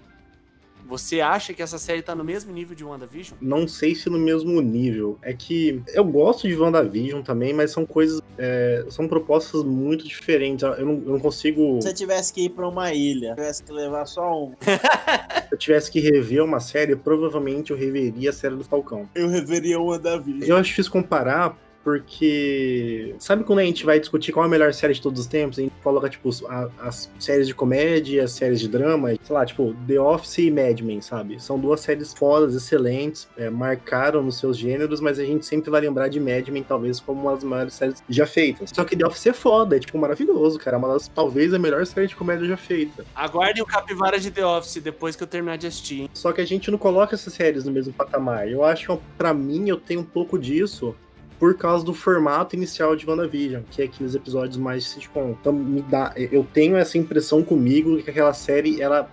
[0.84, 3.36] você acha que essa série tá no mesmo nível de WandaVision?
[3.40, 5.18] Não sei se no mesmo nível.
[5.22, 8.20] É que eu gosto de WandaVision também, mas são coisas.
[8.38, 10.62] é, são propostas muito diferentes.
[10.62, 11.80] Eu não, eu não consigo.
[11.80, 15.58] Se você tivesse que ir pra uma ilha, tivesse que levar só um, Se eu
[15.58, 19.08] tivesse que rever uma série, provavelmente eu reveria a série do Falcão.
[19.14, 20.46] eu reveria da vida.
[20.46, 21.56] Eu acho difícil comparar.
[21.84, 23.14] Porque.
[23.18, 25.58] Sabe quando a gente vai discutir qual é a melhor série de todos os tempos?
[25.58, 29.44] A gente coloca, tipo, a- as séries de comédia, as séries de drama, sei lá,
[29.44, 31.40] tipo, The Office e Mad Men, sabe?
[31.42, 35.80] São duas séries fodas, excelentes, é, marcaram nos seus gêneros, mas a gente sempre vai
[35.80, 38.70] lembrar de Mad Men, talvez, como uma das maiores séries já feitas.
[38.74, 40.76] Só que The Office é foda, é, tipo, maravilhoso, cara.
[40.76, 43.04] É uma das, talvez, a melhor série de comédia já feita.
[43.14, 46.02] Aguardem o Capivara de The Office depois que eu terminar de assistir.
[46.02, 46.10] hein?
[46.14, 48.48] Só que a gente não coloca essas séries no mesmo patamar.
[48.48, 50.94] Eu acho que, pra mim, eu tenho um pouco disso
[51.44, 55.36] por causa do formato inicial de WandaVision, que é aqueles episódios mais de sitcom.
[55.38, 59.10] Então, me dá, eu tenho essa impressão comigo que aquela série, ela,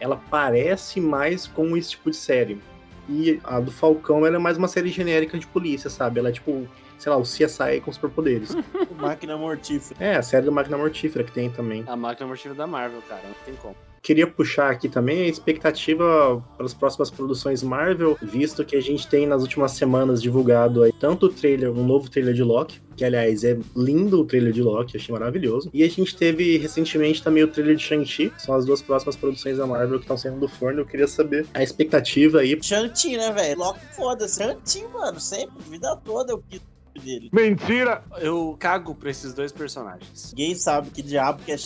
[0.00, 2.58] ela parece mais com esse tipo de série.
[3.06, 6.18] E a do Falcão, ela é mais uma série genérica de polícia, sabe?
[6.18, 6.66] Ela é tipo,
[6.96, 8.56] sei lá, o CSI com superpoderes.
[8.96, 10.02] Máquina mortífera.
[10.02, 11.84] é, a série da Máquina Mortífera que tem também.
[11.86, 13.76] A máquina mortífera da Marvel, cara, não tem como.
[14.04, 19.08] Queria puxar aqui também a expectativa para as próximas produções Marvel, visto que a gente
[19.08, 23.04] tem nas últimas semanas divulgado aí tanto o trailer, um novo trailer de Loki, que
[23.04, 25.70] aliás é lindo o trailer de Loki, achei maravilhoso.
[25.72, 29.56] E a gente teve recentemente também o trailer de Shang-Chi, são as duas próximas produções
[29.56, 30.82] da Marvel que estão saindo do forno.
[30.82, 32.58] Eu queria saber a expectativa aí.
[32.62, 33.58] Shang-Chi, né, velho?
[33.58, 34.42] Loki foda-se.
[34.42, 36.60] Shang-Chi, mano, sempre, vida toda eu quis
[37.00, 37.30] dele.
[37.32, 38.02] Mentira!
[38.20, 40.32] Eu cago pra esses dois personagens.
[40.36, 41.56] Ninguém sabe que diabo que é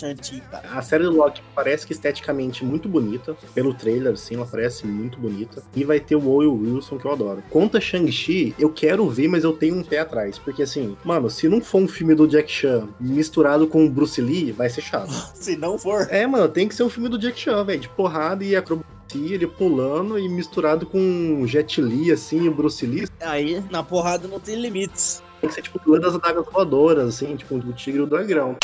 [0.51, 0.69] cara.
[0.71, 5.19] A série do Loki parece que esteticamente muito bonita, pelo trailer, assim, ela parece muito
[5.19, 5.63] bonita.
[5.75, 7.43] E vai ter o Owen Wilson, que eu adoro.
[7.51, 10.39] Quanto a Shang-Chi, eu quero ver, mas eu tenho um pé atrás.
[10.39, 14.21] Porque, assim, mano, se não for um filme do Jack Chan misturado com o Bruce
[14.21, 15.11] Lee, vai ser chato.
[15.35, 16.07] Se não for.
[16.11, 18.98] é, mano, tem que ser um filme do Jack Chan, velho, de porrada e acrobacia,
[19.17, 23.09] ele pulando e misturado com Jet Li, assim, o Bruce Lee.
[23.21, 25.23] Aí, na porrada não tem limites.
[25.41, 28.57] Tem que ser, tipo, duas das adagas voadoras, assim, tipo, o tigre e o dragão.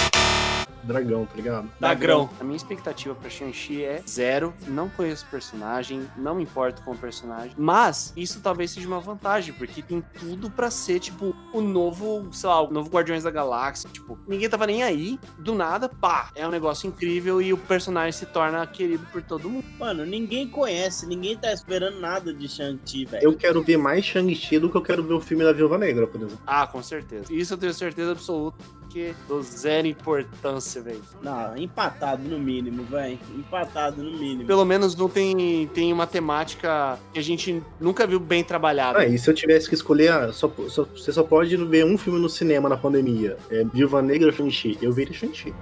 [0.84, 1.70] Dragão, tá ligado?
[1.80, 2.30] Dagrão.
[2.40, 4.54] A minha expectativa pra Shang-Chi é zero.
[4.66, 7.54] Não conheço o personagem, não me importo com o personagem.
[7.56, 12.48] Mas isso talvez seja uma vantagem, porque tem tudo pra ser, tipo, o novo, sei
[12.48, 13.88] lá, o novo Guardiões da Galáxia.
[13.90, 16.30] Tipo, ninguém tava nem aí, do nada, pá.
[16.34, 19.64] É um negócio incrível e o personagem se torna querido por todo mundo.
[19.78, 23.24] Mano, ninguém conhece, ninguém tá esperando nada de Shang-Chi, velho.
[23.24, 26.06] Eu quero ver mais Shang-Chi do que eu quero ver o filme da Viúva Negra,
[26.06, 26.38] por exemplo.
[26.46, 27.32] Ah, com certeza.
[27.32, 28.56] Isso eu tenho certeza absoluta,
[28.94, 31.02] porque dou zero importância, velho.
[31.20, 33.18] Não, empatado no mínimo, velho.
[33.36, 34.46] Empatado no mínimo.
[34.46, 39.00] Pelo menos não tem, tem uma temática que a gente nunca viu bem trabalhada.
[39.00, 41.98] Ah, e se eu tivesse que escolher, ah, só, só- você só pode ver um
[41.98, 43.36] filme no cinema na pandemia.
[43.50, 44.78] É Viúva Negra ou Shang-Chi?
[44.80, 45.52] Eu veria Shang-Chi.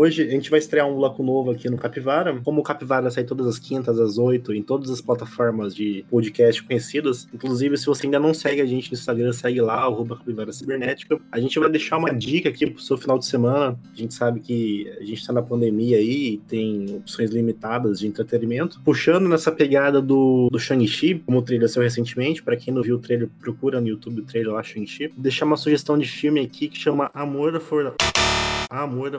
[0.00, 2.40] Hoje a gente vai estrear um bloco novo aqui no Capivara.
[2.44, 6.62] Como o Capivara sai todas as quintas, às oito, em todas as plataformas de podcast
[6.62, 7.26] conhecidas.
[7.34, 11.18] Inclusive, se você ainda não segue a gente no Instagram, segue lá, arroba Capivara Cibernética.
[11.32, 13.76] A gente vai deixar uma dica aqui pro seu final de semana.
[13.92, 18.06] A gente sabe que a gente tá na pandemia aí e tem opções limitadas de
[18.06, 18.80] entretenimento.
[18.84, 22.94] Puxando nessa pegada do, do Shang-Chi, como o trailer saiu recentemente, pra quem não viu
[22.94, 25.12] o trailer, procura no YouTube o trailer lá, Shang-Chi.
[25.16, 27.58] Deixar uma sugestão de filme aqui que chama Amor da...
[28.70, 29.10] Amor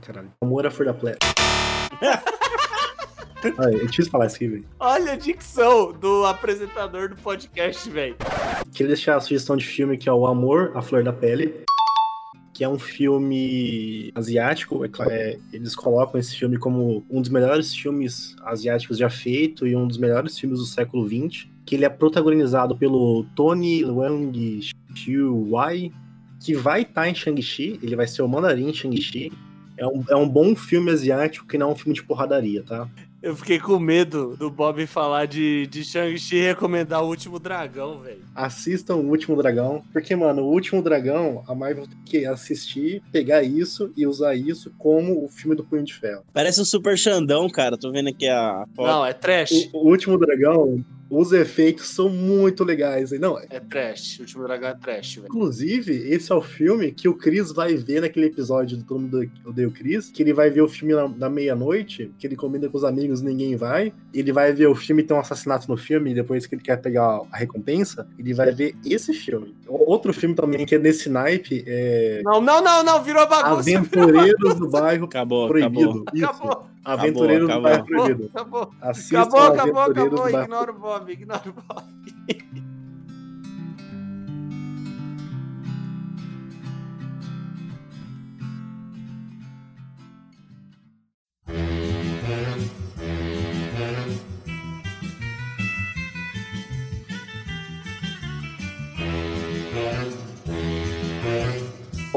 [0.00, 0.32] caralho.
[0.40, 1.18] Amor à Flor da Plebe.
[3.58, 4.68] Ai, é difícil falar isso aqui, velho.
[4.80, 8.16] Olha a dicção do apresentador do podcast, velho.
[8.72, 11.64] Queria deixar a sugestão de filme que é O Amor à Flor da Pele.
[12.52, 14.82] Que é um filme asiático.
[14.84, 19.76] é é, eles colocam esse filme como um dos melhores filmes asiáticos já feito e
[19.76, 21.46] um dos melhores filmes do século XX.
[21.66, 24.60] Que ele é protagonizado pelo Tony Leung
[24.94, 25.92] Chiu Wai,
[26.40, 27.78] que vai estar em Shang-Chi.
[27.82, 29.30] Ele vai ser o mandarim em Shang-Chi.
[29.76, 32.88] É um, é um bom filme asiático que não é um filme de porradaria, tá?
[33.22, 37.98] Eu fiquei com medo do Bob falar de, de Shang-Chi e recomendar o último dragão,
[37.98, 38.20] velho.
[38.34, 43.42] assistam o Último Dragão, porque, mano, o Último Dragão, a Marvel tem que assistir, pegar
[43.42, 46.22] isso e usar isso como o filme do Punho de Ferro.
[46.32, 47.76] Parece um super Xandão, cara.
[47.76, 48.86] Tô vendo aqui a foto.
[48.86, 49.70] Não, é trash.
[49.72, 53.10] O, o Último Dragão, os efeitos são muito legais.
[53.12, 54.18] Não, É trash.
[54.18, 55.26] O último dragão é trash, velho.
[55.26, 59.30] inclusive, esse é o filme que o Chris vai ver naquele episódio do Todo Mundo
[59.44, 62.68] Odeia o Chris, que ele vai ver o filme na, na meia-noite, que ele combina
[62.68, 63.92] com os amigos, ninguém vai.
[64.12, 66.80] Ele vai ver o filme, tem um assassinato no filme, e depois que ele quer
[66.80, 69.54] pegar a recompensa, ele vai ver esse filme.
[69.66, 73.60] Outro filme também que é nesse naipe é Não, não, não, não, virou bagunça.
[73.76, 76.04] Aventureiros do Bairro Acabou, Proibido.
[76.06, 76.14] acabou.
[76.14, 76.24] Isso.
[76.24, 76.75] Acabou.
[76.92, 77.62] Aventureiro do acabou.
[77.62, 78.30] Bairro Proibido.
[78.32, 80.10] Acabou, Assistam acabou, acabou, acabou.
[80.10, 81.86] do Bairro Ignora o Bob, ignora o Bob.